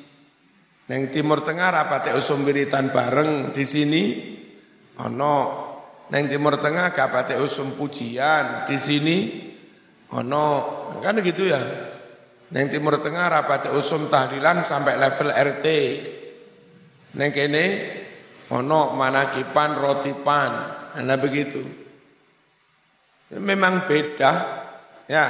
Neng 0.84 1.08
Timur 1.08 1.40
Tengah 1.40 1.72
rapate 1.72 2.12
usum 2.12 2.44
wiritan 2.44 2.92
bareng 2.92 3.56
di 3.56 3.64
sini 3.64 4.02
ono. 5.00 5.36
Neng 6.12 6.28
Timur 6.28 6.60
Tengah 6.60 6.92
gak 6.92 7.08
pate 7.08 7.34
usum 7.40 7.72
pujian, 7.72 8.68
di 8.68 8.76
sini 8.76 9.16
ono 10.12 10.46
kan 11.00 11.16
gitu 11.24 11.48
ya. 11.48 11.60
Neng 12.52 12.68
Timur 12.68 13.00
Tengah 13.00 13.32
rapate 13.32 13.72
usum 13.72 14.12
tahlilan 14.12 14.60
sampai 14.60 15.00
level 15.00 15.32
RT. 15.32 15.66
Neng 17.16 17.30
kene 17.32 17.64
ono 18.52 18.92
manakipan 18.92 19.80
rotipan, 19.80 20.50
nah 21.00 21.16
begitu. 21.16 21.64
Memang 23.40 23.88
beda, 23.88 24.32
ya. 25.08 25.26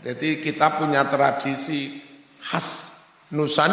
Jadi 0.00 0.40
kita 0.40 0.80
punya 0.80 1.04
tradisi 1.04 2.00
khas 2.40 2.93
Nusan 3.32 3.72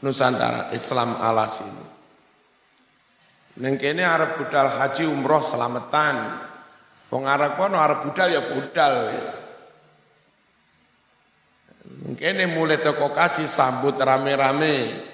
Nusantara 0.00 0.72
Islam 0.72 1.20
ala 1.20 1.44
sini. 1.44 1.84
Neng 3.60 3.76
kene 3.76 4.00
arep 4.00 4.40
budal 4.40 4.72
haji 4.72 5.04
umroh 5.04 5.44
selamatan. 5.44 6.16
Wong 7.12 7.28
Arab 7.28 7.60
kono 7.60 7.76
arep 7.76 8.08
budal 8.08 8.28
ya 8.32 8.42
budal 8.48 8.92
wis. 9.12 9.28
Kene 12.16 12.48
mulai 12.48 12.80
teko 12.80 13.12
kaji 13.12 13.44
sambut 13.44 14.00
rame-rame. 14.00 15.04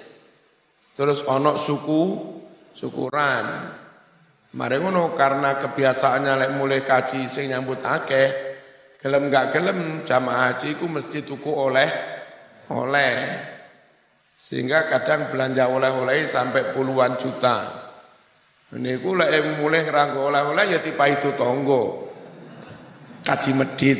Terus 0.95 1.27
ono 1.27 1.59
suku 1.59 2.03
syukuran. 2.71 3.45
Mari 4.55 4.75
ngono 4.79 5.11
karena 5.11 5.59
kebiasaannya 5.59 6.33
lek 6.47 6.51
mulai 6.55 6.81
kaji 6.87 7.27
sing 7.27 7.51
nyambut 7.51 7.83
akeh, 7.83 8.29
gelem 9.03 9.27
gak 9.27 9.51
gelem 9.51 10.07
jamaah 10.07 10.55
haji 10.55 10.79
ku 10.79 10.87
mesti 10.87 11.27
tuku 11.27 11.51
oleh 11.51 12.16
oleh. 12.71 13.15
Sehingga 14.37 14.85
kadang 14.85 15.33
belanja 15.33 15.65
oleh-oleh 15.65 16.29
sampai 16.29 16.71
puluhan 16.71 17.17
juta. 17.17 17.87
Niku 18.77 19.15
lek 19.15 19.57
mulai 19.57 19.87
ngeranggo 19.87 20.27
oleh-oleh 20.27 20.75
ya 20.75 20.79
tipe 20.83 21.05
itu 21.07 21.33
tonggo. 21.33 22.11
Kaji 23.23 23.51
medit. 23.55 23.99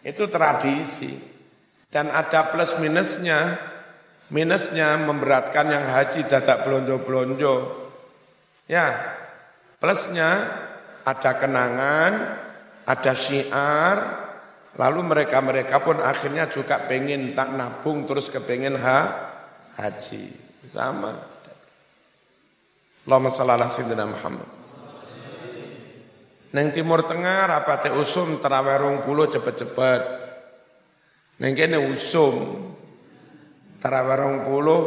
Itu 0.00 0.30
tradisi. 0.32 1.12
Dan 1.90 2.08
ada 2.08 2.48
plus 2.54 2.78
minusnya. 2.78 3.58
Minusnya 4.30 4.94
memberatkan 4.94 5.66
yang 5.74 5.90
haji 5.90 6.22
dadak 6.30 6.62
belonjo-belonjo. 6.62 7.54
Ya, 8.70 8.94
plusnya 9.82 10.46
ada 11.02 11.34
kenangan, 11.34 12.38
ada 12.86 13.12
syiar, 13.18 13.98
lalu 14.78 15.00
mereka-mereka 15.02 15.82
pun 15.82 15.98
akhirnya 15.98 16.46
juga 16.46 16.78
pengen 16.86 17.34
tak 17.34 17.54
nabung 17.54 18.06
terus 18.06 18.30
kepengen 18.30 18.78
ha, 18.78 19.00
haji. 19.80 20.30
Sama. 20.70 21.16
Allahumma 23.08 23.34
salli 23.34 23.52
ala 23.56 23.66
sayyidina 23.66 24.06
Muhammad. 24.06 24.48
Neng 26.50 26.68
Timur 26.70 27.02
Tengah 27.06 27.46
rapate 27.46 27.90
usum 27.94 28.38
terawih 28.38 29.02
puluh 29.02 29.26
cepet-cepet. 29.26 30.02
Neng 31.42 31.54
kene 31.58 31.78
usum 31.90 32.70
terawih 33.82 34.46
puluh, 34.46 34.82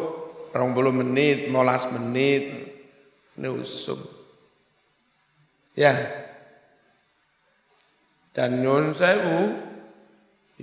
rong 0.52 0.72
puluh 0.72 0.92
menit, 0.92 1.52
molas 1.52 1.88
menit. 1.92 2.72
Ini 3.36 3.50
usum. 3.50 3.98
Ya. 5.74 5.98
Dan 8.32 8.62
nyun 8.62 8.94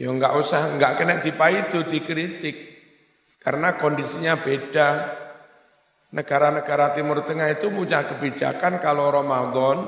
ya 0.01 0.09
enggak 0.09 0.32
usah, 0.40 0.72
enggak 0.72 0.96
kena 0.96 1.20
itu 1.20 1.84
dikritik. 1.84 2.57
Karena 3.36 3.76
kondisinya 3.76 4.40
beda. 4.40 5.20
Negara-negara 6.11 6.96
Timur 6.96 7.22
Tengah 7.22 7.53
itu 7.53 7.68
punya 7.70 8.03
kebijakan 8.09 8.82
kalau 8.82 9.12
Ramadan 9.12 9.86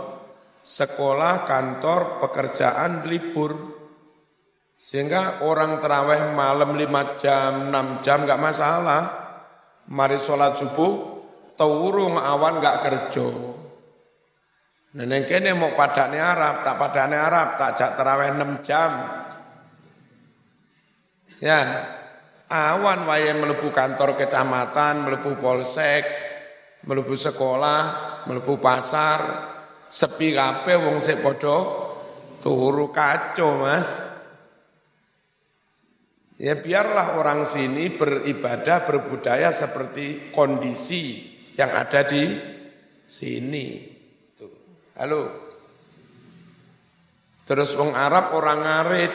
sekolah, 0.63 1.49
kantor, 1.49 2.23
pekerjaan 2.23 3.03
libur. 3.09 3.53
Sehingga 4.79 5.43
orang 5.43 5.83
terawih 5.83 6.35
malam 6.35 6.75
5 6.79 7.19
jam, 7.19 7.71
6 7.71 8.05
jam 8.07 8.23
nggak 8.23 8.43
masalah. 8.43 9.03
Mari 9.91 10.19
sholat 10.23 10.55
subuh, 10.59 11.23
turung 11.59 12.19
awan 12.19 12.63
nggak 12.63 12.81
kerja. 12.87 13.29
Nenek 14.93 15.25
kene 15.25 15.57
mau 15.57 15.73
padane 15.73 16.21
Arab, 16.21 16.63
tak 16.63 16.77
padane 16.77 17.17
Arab, 17.17 17.57
tak 17.57 17.71
jak 17.75 17.91
terawih 17.99 18.31
6 18.37 18.63
jam. 18.63 19.22
Ya, 21.43 21.61
Awan 22.53 23.09
wae 23.09 23.33
melebu 23.33 23.73
kantor 23.73 24.15
kecamatan, 24.15 25.09
melebu 25.09 25.41
polsek, 25.41 26.05
melebu 26.85 27.17
sekolah, 27.17 27.81
melebu 28.29 28.61
pasar, 28.61 29.21
sepi 29.89 30.37
kabeh 30.37 30.77
wong 30.77 31.01
sik 31.01 31.25
padha 31.25 31.59
turu 32.45 32.93
kacau, 32.93 33.57
Mas. 33.57 33.89
Ya 36.37 36.61
biarlah 36.61 37.17
orang 37.17 37.49
sini 37.49 37.89
beribadah, 37.89 38.85
berbudaya 38.85 39.49
seperti 39.49 40.29
kondisi 40.29 41.25
yang 41.57 41.73
ada 41.73 42.05
di 42.05 42.37
sini. 43.09 43.67
Halo. 45.01 45.23
Terus 47.49 47.73
wong 47.81 47.97
Arab 47.97 48.37
orang 48.37 48.61
ngarit, 48.61 49.15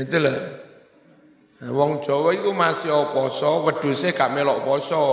Itulah. 0.00 0.38
Nah, 1.60 1.70
wong 1.76 2.00
Jawa 2.00 2.32
itu 2.32 2.56
masih 2.56 3.12
poso, 3.12 3.68
wedhuse 3.68 4.16
gak 4.16 4.32
melok 4.32 4.64
poso. 4.64 5.04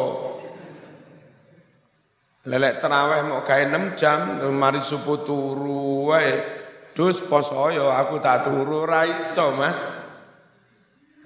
Lelek 2.47 2.79
terawih 2.79 3.27
mau 3.27 3.43
kae 3.43 3.67
6 3.67 3.99
jam, 3.99 4.39
mari 4.55 4.79
subuh 4.79 5.27
turu 5.27 6.07
wae. 6.07 6.39
Dus 6.95 7.19
poso 7.19 7.67
yo 7.75 7.91
aku 7.91 8.23
tak 8.23 8.47
turu 8.47 8.88
ra 8.88 9.03
iso, 9.03 9.51
Mas. 9.59 9.83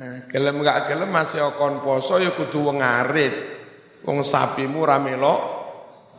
Nah, 0.02 0.26
gelem 0.26 0.66
gak 0.66 0.90
gelem 0.90 1.14
masih 1.14 1.54
kon 1.54 1.86
poso 1.86 2.18
ya 2.18 2.34
kudu 2.34 2.66
wong 2.66 2.82
ngarit. 2.82 3.62
Wong 4.02 4.26
sapimu 4.26 4.82
ra 4.82 4.98
melok 4.98 5.42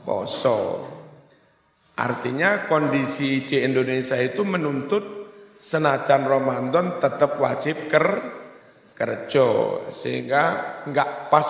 poso. 0.07 0.87
Artinya 1.99 2.71
kondisi 2.71 3.43
di 3.43 3.59
Indonesia 3.67 4.15
itu 4.23 4.47
menuntut 4.47 5.22
senajan 5.63 6.27
Ramadan 6.27 6.99
tetap 6.99 7.39
wajib 7.39 7.87
ker 7.87 8.19
kerja 8.99 9.47
sehingga 9.95 10.43
enggak 10.91 11.31
pas 11.31 11.47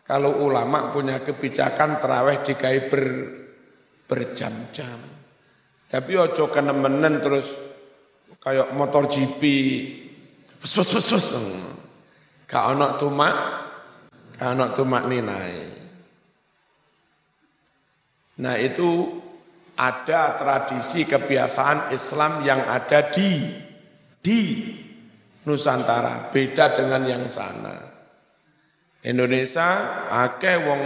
kalau 0.00 0.40
ulama 0.40 0.88
punya 0.88 1.20
kebijakan 1.20 2.00
terawih 2.00 2.40
dikai 2.40 2.88
ber, 2.88 3.04
berjam-jam. 4.06 4.98
Tapi 5.86 6.12
ojo 6.16 6.48
kenemenen 6.48 7.20
terus 7.20 7.52
kayak 8.38 8.72
motor 8.72 9.10
GP 9.10 9.42
pus 10.56 10.72
pus 10.72 10.88
pus 10.96 11.06
pus. 11.12 11.26
Gak 12.46 12.64
ono 12.72 12.94
tumak, 12.94 13.36
gak 14.38 14.48
ono 14.54 14.66
tumak 14.70 15.04
ninai. 15.10 15.54
Nah 18.38 18.54
itu 18.62 19.10
ada 19.76 20.34
tradisi 20.40 21.04
kebiasaan 21.04 21.92
Islam 21.92 22.40
yang 22.40 22.64
ada 22.64 23.12
di 23.12 23.44
di 24.24 24.40
Nusantara, 25.46 26.34
beda 26.34 26.74
dengan 26.74 27.06
yang 27.06 27.30
sana. 27.30 27.78
Indonesia 29.06 30.02
akeh 30.10 30.58
wong 30.66 30.82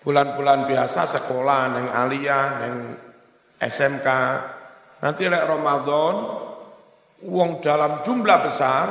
bulan-bulan 0.00 0.64
biasa 0.64 1.04
sekolah 1.04 1.60
neng 1.76 1.86
aliyah 1.92 2.46
neng 2.64 2.76
SMK. 3.60 4.08
Nanti 5.04 5.28
lek 5.28 5.44
Ramadan 5.44 6.14
wong 7.28 7.60
dalam 7.60 8.00
jumlah 8.00 8.38
besar 8.40 8.86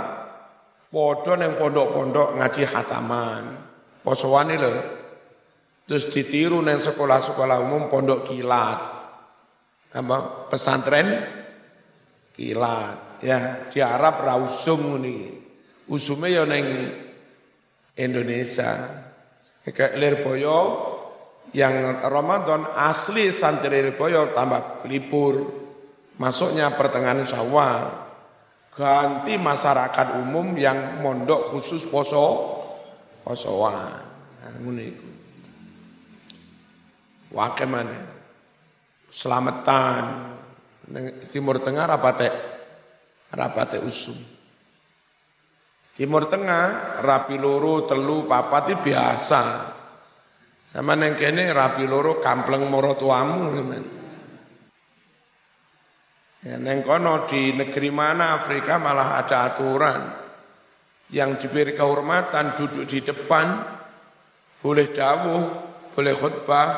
podo 0.93 1.33
neng 1.33 1.57
pondok-pondok 1.57 2.37
ngaji 2.37 2.63
hataman. 2.69 3.43
Posoane 4.05 4.55
lho. 4.61 4.73
Terus 5.89 6.13
ditiru 6.13 6.61
neng 6.61 6.77
sekolah-sekolah 6.77 7.57
umum 7.57 7.89
pondok 7.89 8.29
kilat 8.29 8.94
apa? 9.95 10.51
Pesantren? 10.51 11.07
Kilat 12.35 13.23
ya. 13.23 13.71
Di 13.71 13.79
Arab 13.79 14.19
rausum 14.27 14.99
ini 14.99 15.31
usume 15.87 16.27
ya 16.35 16.43
neng 16.43 16.91
Indonesia. 17.95 19.03
Kayak 19.65 19.97
Lirboyo 19.97 20.59
yang 21.55 22.05
Ramadan 22.05 22.75
asli 22.75 23.31
santri 23.31 23.71
Lirboyo 23.71 24.35
tambah 24.35 24.83
libur. 24.85 25.63
Masuknya 26.19 26.75
pertengahan 26.75 27.23
Syawal. 27.23 28.03
Ganti 28.75 29.39
masyarakat 29.39 30.19
umum 30.19 30.51
yang 30.59 30.99
mondok 30.99 31.55
khusus 31.55 31.87
poso 31.87 32.59
posoan. 33.23 34.03
Nah, 34.43 34.55
ini 34.59 34.91
Wakil 37.35 37.67
mana? 37.67 38.14
Selamatan. 39.15 40.35
Timur 41.31 41.63
Tengah 41.63 41.87
rapate 41.87 42.27
rapate 43.31 43.79
usum. 43.79 44.19
Timur 45.95 46.27
Tengah 46.27 46.99
rapi 46.99 47.39
loro 47.39 47.87
telu 47.87 48.27
papat 48.27 48.75
itu 48.75 48.91
biasa. 48.91 49.43
Sama 50.75 50.91
neng 50.99 51.15
kene 51.15 51.55
rapi 51.55 51.87
loro 51.87 52.19
kampleng 52.19 52.67
moro 52.67 52.99
tuamu 52.99 53.47
Ya, 56.45 56.61
neng 56.61 56.85
kono 56.85 57.25
di 57.25 57.57
negeri 57.57 57.89
mana 57.89 58.37
Afrika 58.37 58.77
malah 58.77 59.17
ada 59.17 59.49
aturan 59.49 60.13
yang 61.09 61.41
diberi 61.41 61.73
kehormatan 61.73 62.53
duduk 62.53 62.85
di 62.85 63.01
depan 63.01 63.65
boleh 64.61 64.87
dawuh, 64.93 65.43
boleh 65.97 66.13
khutbah 66.13 66.69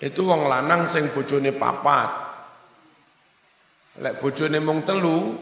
itu 0.00 0.24
wong 0.24 0.48
lanang 0.48 0.88
sing 0.88 1.12
bojone 1.12 1.52
papat. 1.52 2.10
Lek 4.00 4.16
bojone 4.16 4.56
mung 4.64 4.80
telu, 4.80 5.36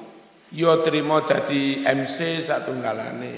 yo 0.51 0.83
trimo 0.83 1.23
dadi 1.23 1.87
MC 1.87 2.43
satunggalane. 2.43 3.35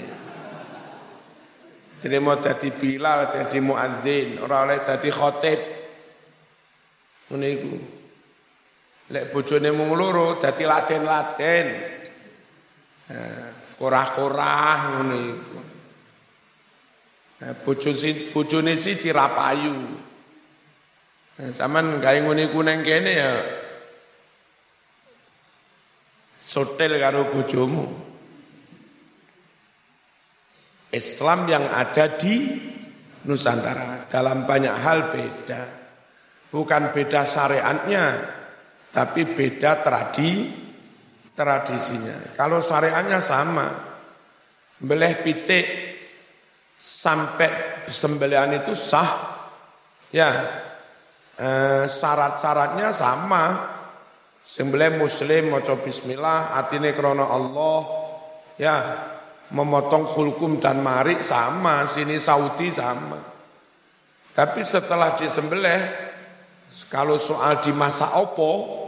Trimo 2.01 2.33
dadi 2.41 2.73
Bilal, 2.73 3.29
dadi 3.29 3.61
muadzin, 3.61 4.41
ora 4.41 4.65
oleh 4.65 4.81
dadi 4.81 5.09
khatib. 5.13 5.59
Ngene 7.29 7.47
iku. 7.53 7.75
Lek 9.13 9.29
bojone 9.29 9.69
mung 9.69 9.93
loro 9.93 10.41
dadi 10.41 10.65
laten-laten. 10.65 11.67
Korah-korah 13.77 14.77
ngono 14.89 15.15
iku. 15.21 15.59
Bojone 17.61 18.09
bojone 18.33 18.73
siji. 18.73 19.13
Saman 21.49 21.97
gawe 21.97 22.19
ngene 22.21 22.53
iku 22.53 22.61
nang 22.61 22.85
kene 22.85 23.11
ya 23.17 23.31
sotel 26.37 27.01
karo 27.01 27.33
bojomu. 27.33 27.85
Islam 30.91 31.49
yang 31.49 31.65
ada 31.71 32.19
di 32.19 32.61
Nusantara 33.25 34.05
dalam 34.05 34.45
banyak 34.45 34.75
hal 34.75 34.99
beda. 35.09 35.63
Bukan 36.51 36.91
beda 36.91 37.23
syariatnya, 37.23 38.05
tapi 38.91 39.23
beda 39.23 39.79
tradi 39.79 40.51
tradisinya. 41.31 42.35
Kalau 42.35 42.59
syariatnya 42.59 43.23
sama, 43.23 43.71
beleh 44.83 45.13
pitik 45.23 45.65
sampai 46.75 47.81
sembelian 47.87 48.51
itu 48.51 48.75
sah, 48.75 49.39
ya 50.11 50.29
eh, 51.41 51.83
syarat-syaratnya 51.89 52.93
sama. 52.93 53.43
Sembelih 54.41 54.99
muslim 54.99 55.53
maca 55.53 55.79
bismillah, 55.79 56.59
atine 56.59 56.91
krana 56.91 57.23
Allah, 57.23 57.81
ya 58.59 58.75
memotong 59.51 60.07
hulkum 60.11 60.59
dan 60.59 60.83
marik 60.83 61.23
sama, 61.23 61.87
sini 61.87 62.19
Saudi 62.19 62.67
sama. 62.71 63.19
Tapi 64.31 64.61
setelah 64.63 65.15
disembelih, 65.15 65.81
kalau 66.87 67.19
soal 67.19 67.63
di 67.63 67.71
masa 67.75 68.19
opo, 68.19 68.79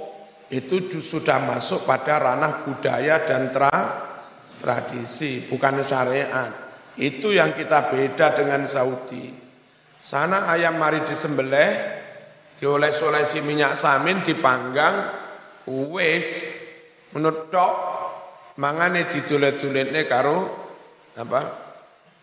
itu 0.51 0.99
sudah 0.99 1.39
masuk 1.43 1.83
pada 1.87 2.19
ranah 2.19 2.63
budaya 2.63 3.23
dan 3.23 3.51
tra, 3.51 3.71
tradisi, 4.59 5.43
bukan 5.47 5.83
syariat. 5.83 6.51
Itu 6.95 7.31
yang 7.31 7.55
kita 7.55 7.87
beda 7.91 8.35
dengan 8.35 8.63
Saudi. 8.67 9.31
Sana 9.99 10.47
ayam 10.51 10.75
mari 10.75 11.03
disembelih, 11.07 12.02
dioles-olesi 12.63 13.43
minyak 13.43 13.75
samin, 13.75 14.23
dipanggang, 14.23 15.11
wis 15.67 16.47
menutok, 17.11 17.73
mangane 18.55 19.11
didulet-duletne 19.11 20.07
karo 20.07 20.47
apa? 21.19 21.41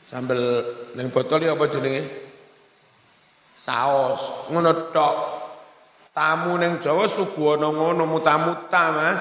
Sambel 0.00 0.64
neng 0.96 1.12
botol 1.12 1.44
ya 1.44 1.52
apa 1.52 1.68
jenenge? 1.68 2.02
Saos, 3.52 4.48
ngono 4.48 4.88
tok. 4.88 5.16
Tamu 6.10 6.56
neng 6.56 6.80
Jawa 6.80 7.04
suguhana 7.04 7.68
ngono 7.68 8.08
muta-muta, 8.08 8.84
Mas. 8.96 9.20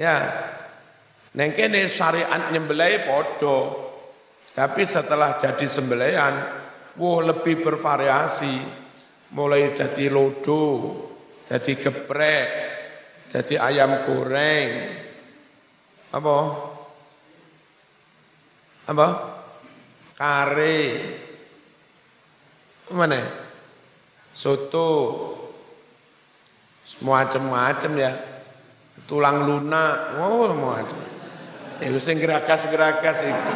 Ya. 0.00 0.16
Neng 1.36 1.52
kene 1.52 1.84
syariat 1.86 2.48
nyembelih 2.50 3.04
padha. 3.04 3.58
Tapi 4.50 4.82
setelah 4.82 5.38
jadi 5.38 5.62
sembelihan, 5.68 6.34
wah 6.98 7.18
lebih 7.22 7.60
bervariasi. 7.60 8.82
Mulai 9.30 9.70
jadi 9.70 10.10
lodo, 10.10 10.90
jadi 11.46 11.78
geprek, 11.78 12.48
jadi 13.30 13.62
ayam 13.62 14.02
goreng. 14.02 14.70
Apa? 16.10 16.36
Apa? 18.90 19.08
Kare. 20.18 20.82
Mana? 22.90 23.22
soto, 24.40 24.88
macam-macam 27.04 27.92
ya, 27.98 28.12
tulang 29.04 29.44
lunak, 29.44 30.16
oh 30.16 30.48
macam. 30.56 30.96
Itu 31.80 32.00
sing 32.00 32.20
gerakas-gerakas 32.20 33.24
itu, 33.24 33.54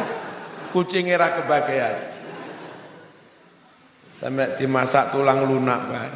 kucing 0.73 1.09
era 1.09 1.41
kebagian. 1.41 2.14
Sampai 4.25 4.57
dimasak 4.57 5.13
tulang 5.13 5.45
lunak 5.45 5.81
kan. 5.85 6.11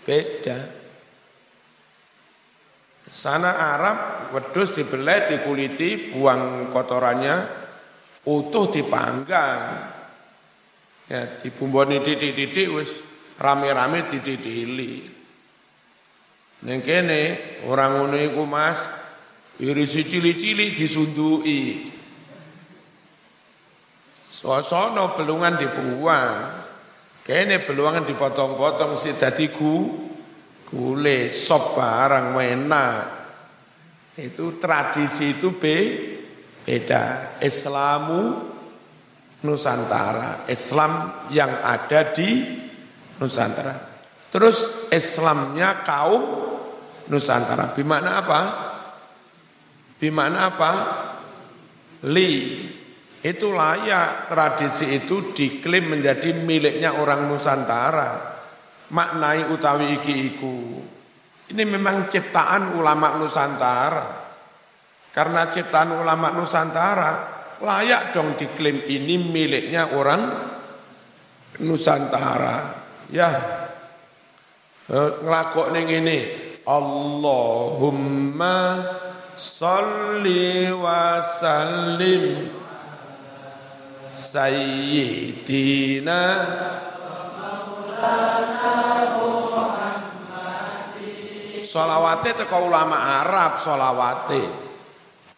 Beda. 0.00 0.58
Sana 3.04 3.76
Arab, 3.76 4.32
wedus 4.32 4.72
dibelai, 4.72 5.28
dikuliti, 5.28 6.08
buang 6.08 6.72
kotorannya, 6.72 7.36
utuh 8.32 8.72
dipanggang. 8.72 9.92
Ya 11.12 11.36
dibumboni 11.36 12.00
titik-titik 12.00 12.72
wis 12.72 13.04
rame-rame 13.36 14.08
dididili. 14.08 15.04
Ning 16.64 16.80
kene 16.80 17.22
orang 17.68 18.08
ngono 18.08 18.16
iku 18.16 18.48
Mas, 18.48 18.88
irisi 19.60 20.08
cili-cili 20.08 20.72
disundui. 20.72 21.93
Sosono 24.44 25.16
belungan 25.16 25.56
dibuang. 25.56 26.36
Kene 27.24 27.64
belungan 27.64 28.04
dipotong-potong 28.04 28.92
si 28.92 29.16
dadi 29.16 29.48
gu 29.48 29.76
gule 30.68 31.32
sop 31.32 31.72
barang 31.72 32.36
enak. 32.36 33.00
Itu 34.20 34.60
tradisi 34.60 35.40
itu 35.40 35.56
be, 35.56 35.76
beda. 36.60 37.40
Islamu 37.40 38.52
Nusantara, 39.48 40.44
Islam 40.52 41.24
yang 41.32 41.64
ada 41.64 42.12
di 42.12 42.44
Nusantara. 43.16 43.96
Terus 44.28 44.92
Islamnya 44.92 45.80
kaum 45.88 46.20
Nusantara. 47.08 47.72
Bimana 47.72 48.20
apa? 48.20 48.40
Bimana 49.96 50.52
apa? 50.52 50.72
Li. 52.12 52.32
Itu 53.24 53.56
layak 53.56 54.28
tradisi 54.28 55.00
itu 55.00 55.32
diklaim 55.32 55.96
menjadi 55.96 56.36
miliknya 56.36 57.00
orang 57.00 57.24
Nusantara. 57.24 58.36
Maknai 58.92 59.48
utawi 59.48 59.96
iki 59.96 60.12
iku. 60.28 60.76
Ini 61.48 61.64
memang 61.64 62.12
ciptaan 62.12 62.76
ulama 62.76 63.16
Nusantara. 63.16 64.04
Karena 65.08 65.48
ciptaan 65.48 65.96
ulama 66.04 66.36
Nusantara 66.36 67.12
layak 67.64 68.12
dong 68.12 68.36
diklaim 68.36 68.84
ini 68.92 69.16
miliknya 69.16 69.96
orang 69.96 70.20
Nusantara. 71.64 72.76
Ya, 73.08 73.32
eh, 74.92 75.10
ngelakok 75.24 75.72
nih 75.72 75.96
ini. 75.96 76.44
Allahumma 76.68 77.80
salli 79.32 80.68
wa 80.72 81.20
sallim 81.24 82.63
Sayyidina 84.14 85.74
Solawate 91.74 92.38
teko 92.38 92.70
ulama 92.70 92.94
Arab 93.26 93.58
solawate. 93.58 94.46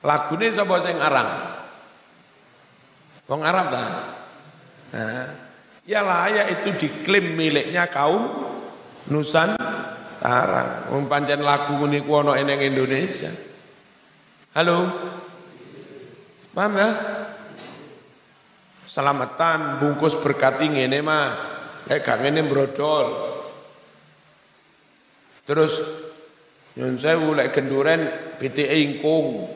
Lagune 0.04 0.52
sapa 0.52 0.76
sing 0.84 1.00
arang? 1.00 1.32
Wong 3.24 3.40
Arab 3.40 3.72
dah. 3.72 3.88
Nah, 4.92 5.24
ya 5.88 6.44
itu 6.52 6.76
diklaim 6.76 7.32
miliknya 7.32 7.88
kaum 7.88 8.52
Nusantara. 9.08 10.92
Wong 10.92 11.08
pancen 11.08 11.40
lagu 11.40 11.80
ngene 11.80 12.04
ku 12.04 12.20
ana 12.20 12.36
Indonesia. 12.36 13.32
Halo. 14.52 14.92
Paham 16.52 16.72
ya? 16.76 16.90
Selamatan 18.96 19.76
bungkus 19.76 20.16
berkati 20.16 20.72
ngene 20.72 21.04
Mas. 21.04 21.52
Kayak 21.84 22.00
gak 22.00 22.18
ngene 22.24 22.48
brodol. 22.48 23.06
Terus 25.44 25.84
nyun 26.80 26.96
sewu 26.96 27.36
lek 27.36 27.52
genduren 27.52 28.08
BTE 28.40 28.72
ingkung. 28.88 29.52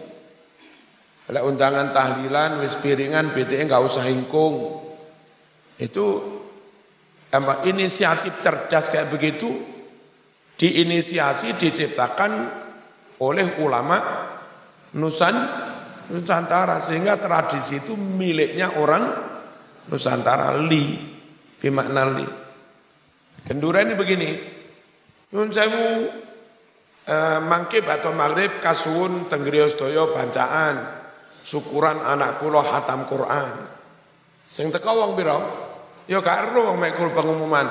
Lek 1.32 1.41
undangan 1.41 1.88
tahlilan 1.88 2.61
wis 2.61 2.76
piringan 2.84 3.32
BTE 3.32 3.64
nggak 3.64 3.80
usah 3.80 4.05
ingkung. 4.12 4.76
Itu 5.80 6.07
apa 7.32 7.64
inisiatif 7.64 8.45
cerdas 8.45 8.93
kayak 8.93 9.09
begitu 9.09 9.49
diinisiasi 10.61 11.57
diciptakan 11.57 12.32
oleh 13.24 13.57
ulama 13.64 13.97
Nusan 15.01 15.36
Nusantara 16.12 16.76
sehingga 16.82 17.16
tradisi 17.16 17.80
itu 17.80 17.97
miliknya 17.97 18.76
orang 18.76 19.30
Nusantara 19.91 20.55
li 20.62 20.95
bimakna 21.59 22.03
li. 22.14 22.26
Kendura 23.43 23.82
ini 23.82 23.99
begini. 23.99 24.30
Nun 25.34 25.51
sewu 25.51 26.07
eh, 27.07 27.38
mangke 27.43 27.82
atau 27.82 28.14
maghrib 28.14 28.62
kasuun 28.62 29.26
tenggriya 29.26 29.66
sedaya 29.66 30.07
bancaan 30.11 30.74
syukuran 31.43 31.99
anak 32.07 32.38
kula 32.38 32.62
hatam 32.62 33.07
Quran. 33.11 33.55
Sing 34.47 34.70
teko 34.70 34.95
wong 34.95 35.12
pira? 35.18 35.38
Ya 36.11 36.18
gak 36.18 36.51
ero 36.51 36.70
wong 36.70 36.78
mek 36.78 36.99
pengumuman. 36.99 37.66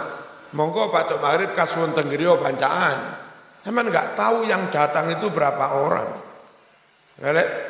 Monggo 0.50 0.90
Pak 0.90 1.22
Maghrib 1.22 1.54
kasuwun 1.54 1.94
tenggriya 1.94 2.34
bancaan. 2.40 2.98
Sampeyan 3.62 3.92
enggak 3.92 4.18
tahu 4.18 4.48
yang 4.48 4.72
datang 4.74 5.12
itu 5.14 5.30
berapa 5.30 5.78
orang. 5.78 6.10
Lek 7.22 7.69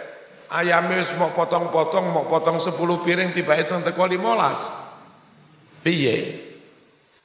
ayam 0.49 0.89
wis 0.93 1.13
mau 1.17 1.29
potong-potong, 1.33 2.09
mau 2.09 2.25
potong 2.25 2.57
10 2.57 2.73
piring 2.77 3.29
tiba 3.33 3.57
sing 3.61 3.85
teko 3.85 4.05
15. 4.09 5.85
Piye? 5.85 6.17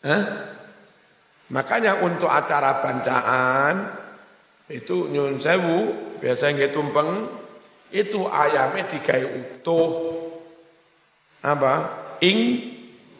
Hah? 0.04 0.24
Makanya 1.52 2.00
untuk 2.04 2.28
acara 2.28 2.80
bancaan 2.80 4.04
itu 4.72 5.12
nyun 5.12 5.36
sewu 5.36 5.92
biasanya 6.24 6.52
nggih 6.56 6.72
tumpeng 6.72 7.10
itu 7.92 8.24
ayamnya 8.24 8.88
digawe 8.88 9.28
utuh 9.28 9.88
apa 11.44 11.74
ing 12.24 12.64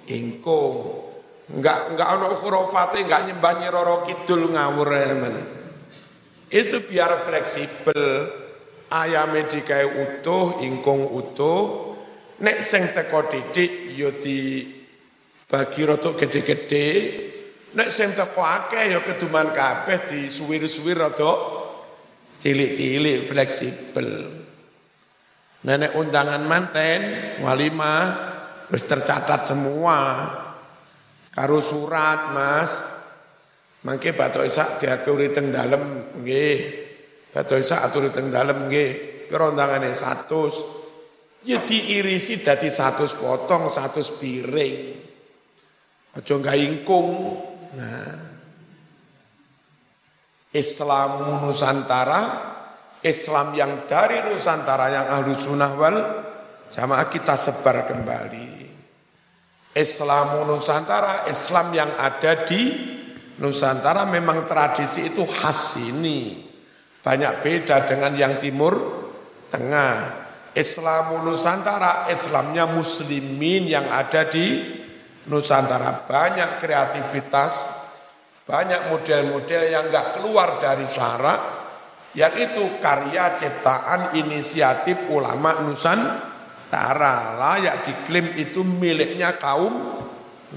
ingkung 0.09 1.05
enggak 1.53 1.93
enggak 1.93 2.09
ono 2.17 2.33
khurafate 2.41 3.05
enggak 3.05 3.29
nyembah 3.29 3.53
nyiroro 3.61 3.97
kidul 4.09 4.49
ngawur 4.57 4.89
mana 5.21 5.43
itu 6.49 6.81
biar 6.81 7.13
fleksibel 7.29 8.03
ayame 8.95 9.51
digawe 9.51 9.87
utuh 9.99 10.63
ingkung 10.63 11.11
utuh 11.11 11.93
nek 12.47 12.63
sing 12.63 12.95
teko 12.95 13.27
didik 13.27 13.91
ya 13.91 14.15
di 14.15 14.71
bagi 15.51 15.83
rada 15.83 16.15
gede-gede 16.15 16.87
nek 17.75 17.91
sing 17.91 18.15
teko 18.15 18.43
akeh 18.47 18.95
ya 18.95 19.03
keduman 19.03 19.51
kabeh 19.51 20.07
disuwir-suwir 20.07 20.95
rada 20.95 21.33
cilik-cilik 22.39 23.27
fleksibel 23.27 24.09
nenek 25.67 25.99
undangan 25.99 26.43
manten 26.47 27.01
walimah 27.43 28.35
Wis 28.73 28.85
tercatat 28.89 29.45
semua. 29.45 29.99
Karo 31.35 31.59
surat, 31.61 32.33
Mas. 32.33 32.73
Mangke 33.85 34.17
Batok 34.17 34.49
Isak 34.49 34.81
diaturi 34.81 35.29
teng 35.35 35.53
dalem 35.53 36.17
nggih. 36.25 36.84
Batok 37.35 37.59
Isak 37.59 37.83
aturi 37.83 38.15
teng 38.15 38.31
dalem 38.31 38.71
nggih. 38.71 39.27
Pira 39.27 39.51
undangane 39.51 39.91
100. 39.91 41.43
Ya 41.45 41.59
diirisi 41.61 42.41
dadi 42.41 42.71
100 42.71 43.19
potong, 43.19 43.67
100 43.69 44.07
piring. 44.23 44.77
Aja 46.15 46.35
gak 46.39 46.57
ingkung. 46.63 47.11
Nah. 47.75 48.33
Islam 50.55 51.43
Nusantara, 51.43 52.23
Islam 53.03 53.59
yang 53.59 53.91
dari 53.91 54.23
Nusantara 54.23 54.87
yang 54.87 55.07
ahlu 55.11 55.35
sunnah 55.35 55.75
wal 55.75 55.99
jamaah 56.71 57.11
kita 57.11 57.35
sebar 57.35 57.91
kembali. 57.91 58.63
Islam 59.75 60.47
Nusantara, 60.47 61.27
Islam 61.27 61.75
yang 61.75 61.91
ada 61.99 62.47
di 62.47 62.71
Nusantara 63.43 64.07
memang 64.07 64.47
tradisi 64.47 65.11
itu 65.11 65.27
khas 65.27 65.75
ini. 65.83 66.54
Banyak 67.05 67.45
beda 67.45 67.85
dengan 67.85 68.17
yang 68.17 68.41
timur 68.41 68.75
tengah. 69.53 70.25
Islam 70.55 71.27
Nusantara, 71.27 72.07
Islamnya 72.07 72.71
muslimin 72.71 73.67
yang 73.67 73.91
ada 73.91 74.31
di 74.31 74.63
Nusantara. 75.27 76.07
Banyak 76.07 76.63
kreativitas, 76.63 77.69
banyak 78.47 78.87
model-model 78.87 79.63
yang 79.67 79.91
enggak 79.91 80.15
keluar 80.15 80.63
dari 80.63 80.87
syarak, 80.87 81.41
yang 82.15 82.39
itu 82.39 82.79
karya 82.79 83.35
ciptaan 83.35 84.15
inisiatif 84.15 85.11
ulama 85.11 85.59
Nusantara 85.67 86.35
Nusantara 86.75 87.39
layak 87.39 87.87
diklaim 87.87 88.35
itu 88.35 88.67
miliknya 88.67 89.39
kaum 89.39 89.95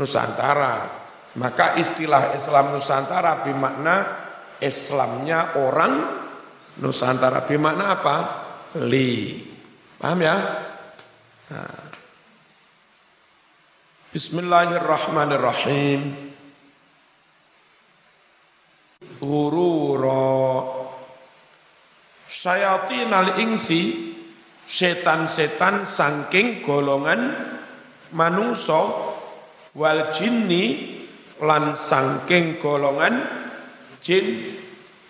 Nusantara. 0.01 0.89
Maka 1.37 1.77
istilah 1.77 2.33
Islam 2.33 2.73
Nusantara 2.73 3.45
bermakna 3.45 4.25
Islamnya 4.57 5.61
orang 5.61 5.93
Nusantara. 6.78 7.41
Bermakna 7.45 7.97
apa? 7.97 8.15
Li. 8.86 9.41
Paham 9.97 10.21
ya? 10.21 10.38
Nah. 11.49 11.89
Bismillahirrahmanirrahim. 14.13 16.30
Hururo 19.21 20.73
Syayatin 22.25 23.13
al-ingsi 23.13 24.13
setan-setan 24.67 25.88
sangking 25.88 26.59
golongan 26.65 27.32
manungso 28.11 29.15
wal 29.78 30.11
jinni 30.11 30.97
lan 31.39 31.78
sangking 31.78 32.59
golongan 32.59 33.23
jin 34.03 34.57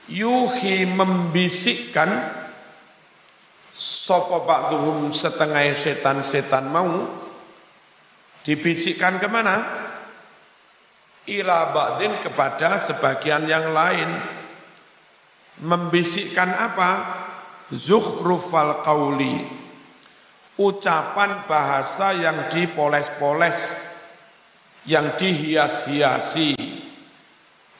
yuhi 0.07 0.87
membisikkan 0.87 2.09
sopo 3.71 4.47
ba'duhum 4.47 5.13
setengah 5.13 5.69
setan-setan 5.75 6.65
mau 6.71 7.05
dibisikkan 8.41 9.19
ke 9.21 9.27
mana? 9.29 9.55
Ila 11.27 11.75
ba'din 11.75 12.23
kepada 12.23 12.79
sebagian 12.79 13.45
yang 13.45 13.75
lain 13.75 14.07
membisikkan 15.61 16.55
apa? 16.55 16.91
Zuhrufal 17.67 18.79
qawli 18.79 19.43
ucapan 20.57 21.45
bahasa 21.45 22.17
yang 22.17 22.49
dipoles-poles 22.49 23.77
yang 24.89 25.13
dihias-hiasi 25.19 26.55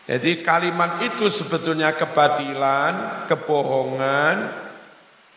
jadi 0.07 0.39
kalimat 0.39 1.03
itu 1.03 1.27
sebetulnya 1.27 1.91
kebatilan, 1.91 3.27
kebohongan 3.27 4.35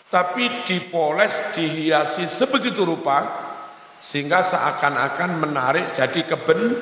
tapi 0.07 0.63
dipoles, 0.63 1.55
dihiasi 1.55 2.27
sebegitu 2.27 2.87
rupa 2.87 3.51
sehingga 3.99 4.47
seakan-akan 4.47 5.43
menarik 5.43 5.91
jadi 5.91 6.23
keben 6.23 6.79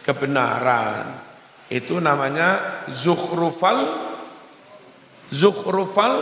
kebenaran. 0.00 1.32
Itu 1.68 2.00
namanya 2.00 2.84
zukhrufal 2.88 4.08
zukhrufal 5.32 6.12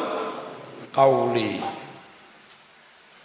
qauli. 0.91 1.59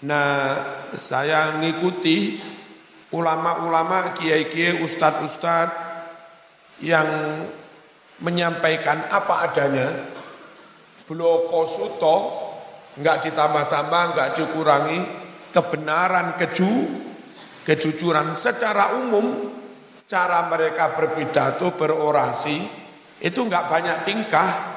Nah, 0.06 0.58
saya 0.94 1.58
ngikuti 1.62 2.38
ulama-ulama, 3.10 4.14
kiai-kiai, 4.18 4.82
ustad-ustad 4.82 5.85
yang 6.84 7.08
menyampaikan 8.24 9.08
apa 9.12 9.52
adanya. 9.52 9.88
Bloko 11.06 11.70
suto, 11.70 12.18
enggak 12.98 13.30
ditambah-tambah, 13.30 14.02
enggak 14.16 14.30
dikurangi, 14.42 15.00
kebenaran, 15.54 16.34
keju, 16.34 16.74
kejujuran 17.62 18.34
secara 18.34 18.98
umum, 18.98 19.54
cara 20.10 20.50
mereka 20.50 20.98
berpidato, 20.98 21.78
berorasi, 21.78 22.58
itu 23.22 23.40
enggak 23.46 23.70
banyak 23.70 23.98
tingkah, 24.02 24.76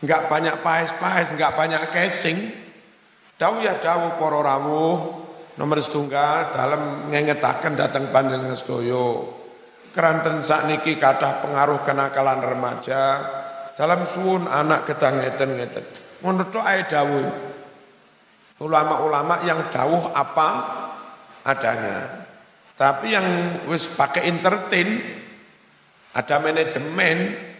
Enggak 0.00 0.32
banyak 0.32 0.64
paes-paes, 0.64 1.36
enggak 1.36 1.52
banyak 1.52 1.82
casing. 1.92 2.38
Dawu 3.36 3.60
ya 3.64 3.76
dawu 3.80 4.16
rawuh 4.16 4.96
nomor 5.56 5.76
setunggal 5.80 6.52
dalam 6.56 7.12
ngengetaken 7.12 7.76
datang 7.76 8.08
panjenengan 8.08 8.56
sedaya. 8.56 9.39
Keranten 9.90 10.38
sakniki 10.46 10.94
kathah 10.96 11.42
pengaruh 11.42 11.82
kenakalan 11.82 12.38
remaja 12.46 13.02
dalam 13.74 14.06
suun 14.06 14.46
anak 14.46 14.86
gedang 14.86 15.18
ngeten-ngeten. 15.18 15.84
Tok 16.22 16.64
ae 16.64 16.86
dawuh. 16.86 17.28
Ulama-ulama 18.60 19.40
yang 19.42 19.72
dawuh 19.72 20.12
apa 20.14 20.48
adanya. 21.42 22.28
Tapi 22.76 23.06
yang 23.12 23.26
wis 23.66 23.88
pakai 23.88 24.28
entertain 24.28 25.00
ada 26.14 26.36
manajemen 26.38 27.50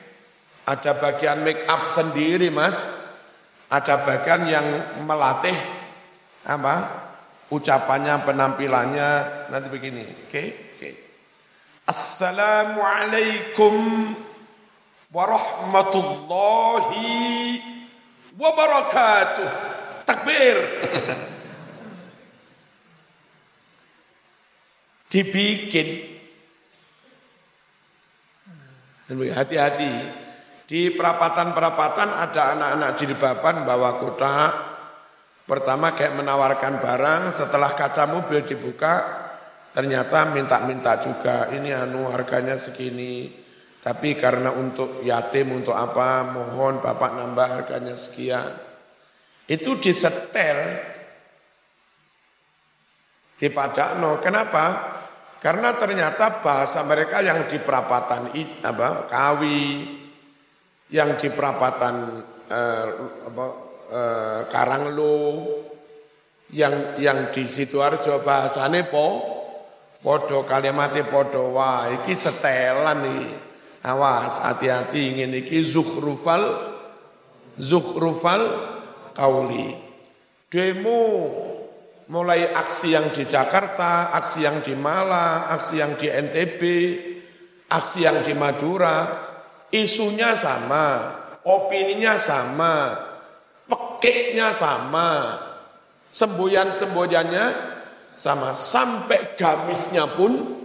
ada 0.70 0.93
bagian 0.95 1.43
make 1.43 1.66
up 1.66 1.91
sendiri 1.91 2.53
mas. 2.53 2.87
Ada 3.70 4.03
bagian 4.03 4.51
yang 4.51 4.66
melatih 5.07 5.55
apa 6.43 6.74
ucapannya, 7.55 8.26
penampilannya 8.26 9.09
nanti 9.51 9.68
begini. 9.70 10.03
Oke, 10.07 10.26
okay? 10.26 10.49
Assalamualaikum 11.91 14.14
warahmatullahi 15.11 17.59
wabarakatuh. 18.38 19.51
Takbir. 20.07 20.55
Dibikin. 25.11 26.14
Hati-hati. 29.11 29.91
Di 30.70 30.95
perapatan-perapatan 30.95 32.14
ada 32.14 32.55
anak-anak 32.55 32.95
jilbaban 32.95 33.66
bawa 33.66 33.99
kotak. 33.99 34.78
Pertama 35.43 35.99
kayak 35.99 36.14
menawarkan 36.14 36.78
barang, 36.78 37.34
setelah 37.34 37.74
kaca 37.74 38.07
mobil 38.07 38.47
dibuka, 38.47 39.20
ternyata 39.71 40.31
minta-minta 40.31 40.99
juga. 41.03 41.51
Ini 41.51 41.75
anu 41.75 42.11
harganya 42.11 42.55
segini. 42.59 43.41
Tapi 43.81 44.12
karena 44.12 44.53
untuk 44.53 45.01
yatim, 45.01 45.57
untuk 45.57 45.73
apa, 45.73 46.21
mohon 46.29 46.85
Bapak 46.85 47.16
nambah 47.16 47.49
harganya 47.49 47.97
sekian. 47.97 48.53
Itu 49.49 49.81
disetel 49.81 50.77
di 53.41 53.49
Padakno. 53.49 54.21
Kenapa? 54.21 54.64
Karena 55.41 55.73
ternyata 55.73 56.45
bahasa 56.45 56.85
mereka 56.85 57.25
yang 57.25 57.49
di 57.49 57.57
perapatan 57.57 58.29
apa, 58.61 59.09
Kawi, 59.09 59.89
yang 60.93 61.16
di 61.16 61.33
perapatan 61.33 62.21
eh, 62.53 62.87
apa, 63.33 63.47
eh, 63.89 64.41
Karanglo, 64.53 65.25
yang 66.53 67.01
yang 67.01 67.33
di 67.33 67.49
sidoarjo 67.49 68.21
bahasane 68.21 68.85
po, 68.85 69.39
podo 70.01 70.49
kalimatnya 70.49 71.05
podo 71.07 71.53
wah 71.55 71.89
iki 71.93 72.17
setelan 72.17 73.05
nih 73.05 73.29
awas 73.85 74.41
hati-hati 74.41 75.17
ingin 75.17 75.33
iki. 75.37 75.61
Zukhrufal 75.65 76.45
zukhrufal 77.57 78.43
kauli. 79.13 79.77
Demo 80.51 81.31
mulai 82.11 82.51
aksi 82.51 82.99
yang 82.99 83.15
di 83.15 83.23
Jakarta, 83.23 84.11
aksi 84.11 84.43
yang 84.43 84.59
di 84.67 84.75
Malang, 84.75 85.47
aksi 85.55 85.79
yang 85.79 85.95
di 85.95 86.11
NTB, 86.11 86.63
aksi 87.71 88.03
yang 88.03 88.19
di 88.27 88.35
Madura, 88.35 89.07
isunya 89.71 90.35
sama, 90.35 91.15
opininya 91.47 92.19
sama, 92.19 92.99
pekiknya 93.71 94.51
sama, 94.51 95.39
semboyan-semboyannya 96.11 97.70
sama, 98.21 98.53
sampai 98.53 99.33
gamisnya 99.33 100.05
pun 100.12 100.61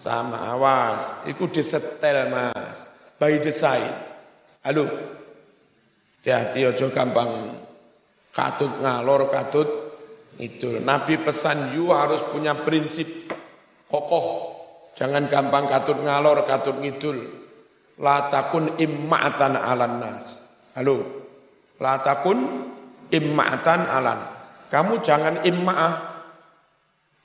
sama. 0.00 0.56
Awas, 0.56 1.28
itu 1.28 1.44
disetel 1.52 2.32
mas, 2.32 2.88
by 3.20 3.36
design. 3.44 3.92
Halo, 4.64 4.88
hati-hati 6.24 6.64
ojo 6.72 6.88
gampang 6.88 7.60
katut 8.32 8.72
ngalor 8.80 9.28
katut 9.28 9.68
itu. 10.40 10.80
Nabi 10.80 11.20
pesan 11.20 11.76
you 11.76 11.92
harus 11.92 12.24
punya 12.24 12.56
prinsip 12.56 13.28
kokoh, 13.84 14.56
jangan 14.96 15.28
gampang 15.28 15.68
katut 15.68 16.00
ngalor 16.00 16.40
katut 16.48 16.80
ngidul 16.80 17.20
la 18.00 18.32
takun 18.32 18.80
imma'atan 18.80 19.60
alan 19.60 20.00
nas. 20.00 20.40
Halo. 20.72 21.22
La 21.82 22.00
takun 22.00 22.40
imma'atan 23.12 23.80
alan. 23.92 24.20
Kamu 24.72 25.04
jangan 25.04 25.44
imma'ah. 25.44 26.13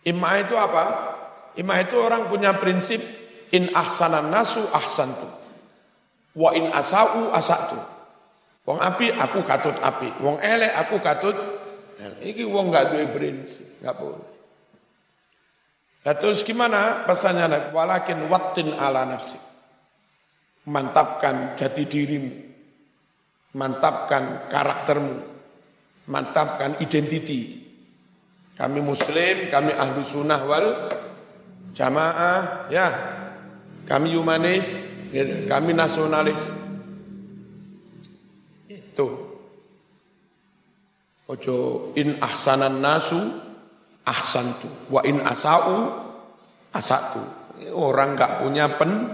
Imma'ah 0.07 0.37
itu 0.43 0.55
apa? 0.55 0.85
Imma'ah 1.59 1.81
itu 1.83 1.95
orang 1.99 2.31
punya 2.31 2.55
prinsip 2.55 3.01
in 3.51 3.73
ahsanan 3.75 4.31
nasu 4.31 4.63
ahsantu. 4.71 5.27
Wa 6.37 6.55
in 6.55 6.71
asau 6.71 7.33
asatu. 7.35 7.79
Wong 8.69 8.77
api 8.77 9.09
aku 9.09 9.41
katut 9.41 9.73
api, 9.81 10.21
wong 10.21 10.37
elek 10.45 10.77
aku 10.77 11.01
katut 11.01 11.33
Iki 11.99 12.47
wong 12.47 12.71
gak 12.71 12.95
duwe 12.95 13.11
prinsip, 13.11 13.83
gak 13.83 13.99
boleh. 13.99 14.23
Nah, 16.07 16.15
terus 16.15 16.47
gimana 16.47 17.03
pesannya? 17.03 17.75
Walakin 17.75 18.23
watin 18.31 18.71
ala 18.71 19.03
nafsi 19.03 19.35
mantapkan 20.69 21.57
jati 21.59 21.83
dirimu, 21.89 22.31
mantapkan 23.57 24.47
karaktermu, 24.47 25.17
mantapkan 26.07 26.79
identiti. 26.79 27.58
Kami 28.59 28.83
muslim, 28.83 29.47
kami 29.47 29.71
ahlu 29.71 30.03
sunnah 30.03 30.43
wal 30.43 30.91
jamaah, 31.71 32.67
ya. 32.67 32.87
Kami 33.87 34.11
humanis, 34.19 34.83
ya, 35.15 35.23
kami 35.47 35.71
nasionalis. 35.71 36.51
Itu. 38.67 39.31
Ojo 41.29 41.55
in 41.95 42.19
ahsanan 42.19 42.83
nasu 42.83 43.21
ahsantu 44.03 44.67
wa 44.91 45.07
in 45.07 45.23
asau 45.23 45.95
asatu. 46.75 47.23
Orang 47.71 48.19
nggak 48.19 48.43
punya 48.43 48.75
pen 48.75 49.13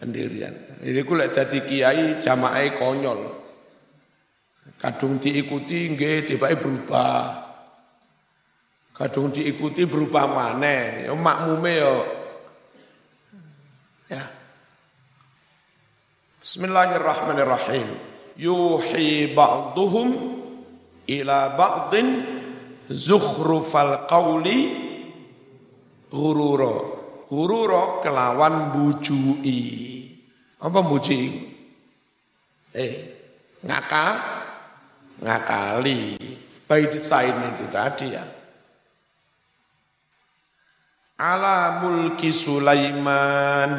pendirian. 0.00 0.80
Ku 0.80 1.12
lek 1.18 1.36
dadi 1.36 1.60
kiai 1.68 2.16
jamaah 2.16 2.64
konyol. 2.80 3.20
Kadung 4.80 5.20
diikuti 5.20 5.92
nggih 5.92 6.32
tibake 6.32 6.56
berubah. 6.56 7.43
Kadung 8.94 9.34
diikuti 9.34 9.90
berubah 9.90 10.30
maneh, 10.30 11.10
ya 11.10 11.12
makmume 11.18 11.72
yo. 11.74 11.96
Ya. 14.06 14.22
Bismillahirrahmanirrahim. 16.38 17.90
Yuhi 18.38 19.34
ba'duhum 19.34 20.08
ila 21.10 21.38
ba'din 21.58 22.06
zukhrufal 22.86 24.06
qawli 24.06 24.58
ghurura. 26.06 26.74
Ghurura 27.26 27.98
kelawan 27.98 28.78
bujui. 28.78 29.58
Apa 30.62 30.80
muji? 30.86 31.50
Eh, 32.70 32.94
ngaka, 33.58 34.06
ngakali. 35.18 36.14
By 36.70 36.86
design 36.86 37.34
itu 37.58 37.66
tadi 37.66 38.14
ya. 38.14 38.43
Ala 41.14 41.78
mulki 41.78 42.34
Sulaiman. 42.34 43.70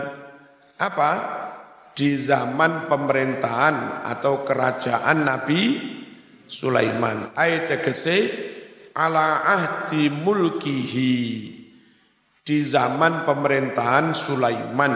Apa? 0.80 1.12
Di 1.96 2.16
zaman 2.16 2.88
pemerintahan 2.88 4.08
atau 4.08 4.48
kerajaan 4.48 5.28
Nabi 5.28 5.62
Sulaiman. 6.48 7.36
Ayat 7.36 7.72
tegese 7.72 8.32
ala 8.96 9.44
ahdi 9.44 10.08
mulkihi. 10.08 11.16
Di 12.46 12.58
zaman 12.62 13.28
pemerintahan 13.28 14.16
Sulaiman 14.16 14.94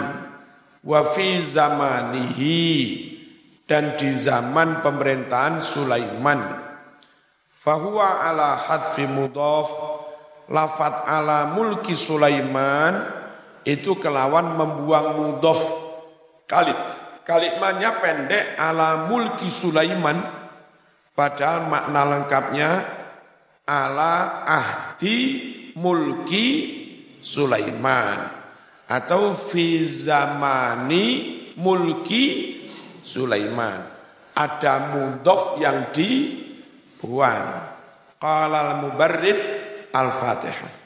wa 0.86 1.02
fi 1.04 1.44
zamanihi 1.44 2.70
dan 3.68 4.00
di 4.00 4.10
zaman 4.16 4.80
pemerintahan 4.80 5.60
Sulaiman 5.60 6.40
fahuwa 7.52 8.24
ala 8.24 8.56
hadfi 8.56 9.04
mudhaf 9.10 9.68
lafat 10.50 11.06
ala 11.06 11.54
mulki 11.54 11.94
Sulaiman 11.94 13.06
itu 13.64 13.96
kelawan 14.02 14.58
membuang 14.58 15.08
mudhaf 15.16 15.62
kalib 16.50 16.78
kalimatnya 17.24 18.02
pendek 18.02 18.58
ala 18.58 19.06
mulki 19.06 19.48
Sulaiman 19.48 20.18
padahal 21.14 21.70
makna 21.70 22.02
lengkapnya 22.18 22.70
ala 23.70 24.44
ahdi 24.50 25.18
mulki 25.78 26.48
Sulaiman 27.22 28.40
atau 28.90 29.38
fi 29.38 29.86
zamani 29.86 31.06
mulki 31.62 32.58
Sulaiman. 33.06 33.98
Ada 34.34 34.96
mudhof 34.96 35.60
yang 35.60 35.92
dibuang. 35.92 37.48
Qala 38.20 38.58
al-mubarrid 38.72 39.59
al-Fatihah. 39.94 40.79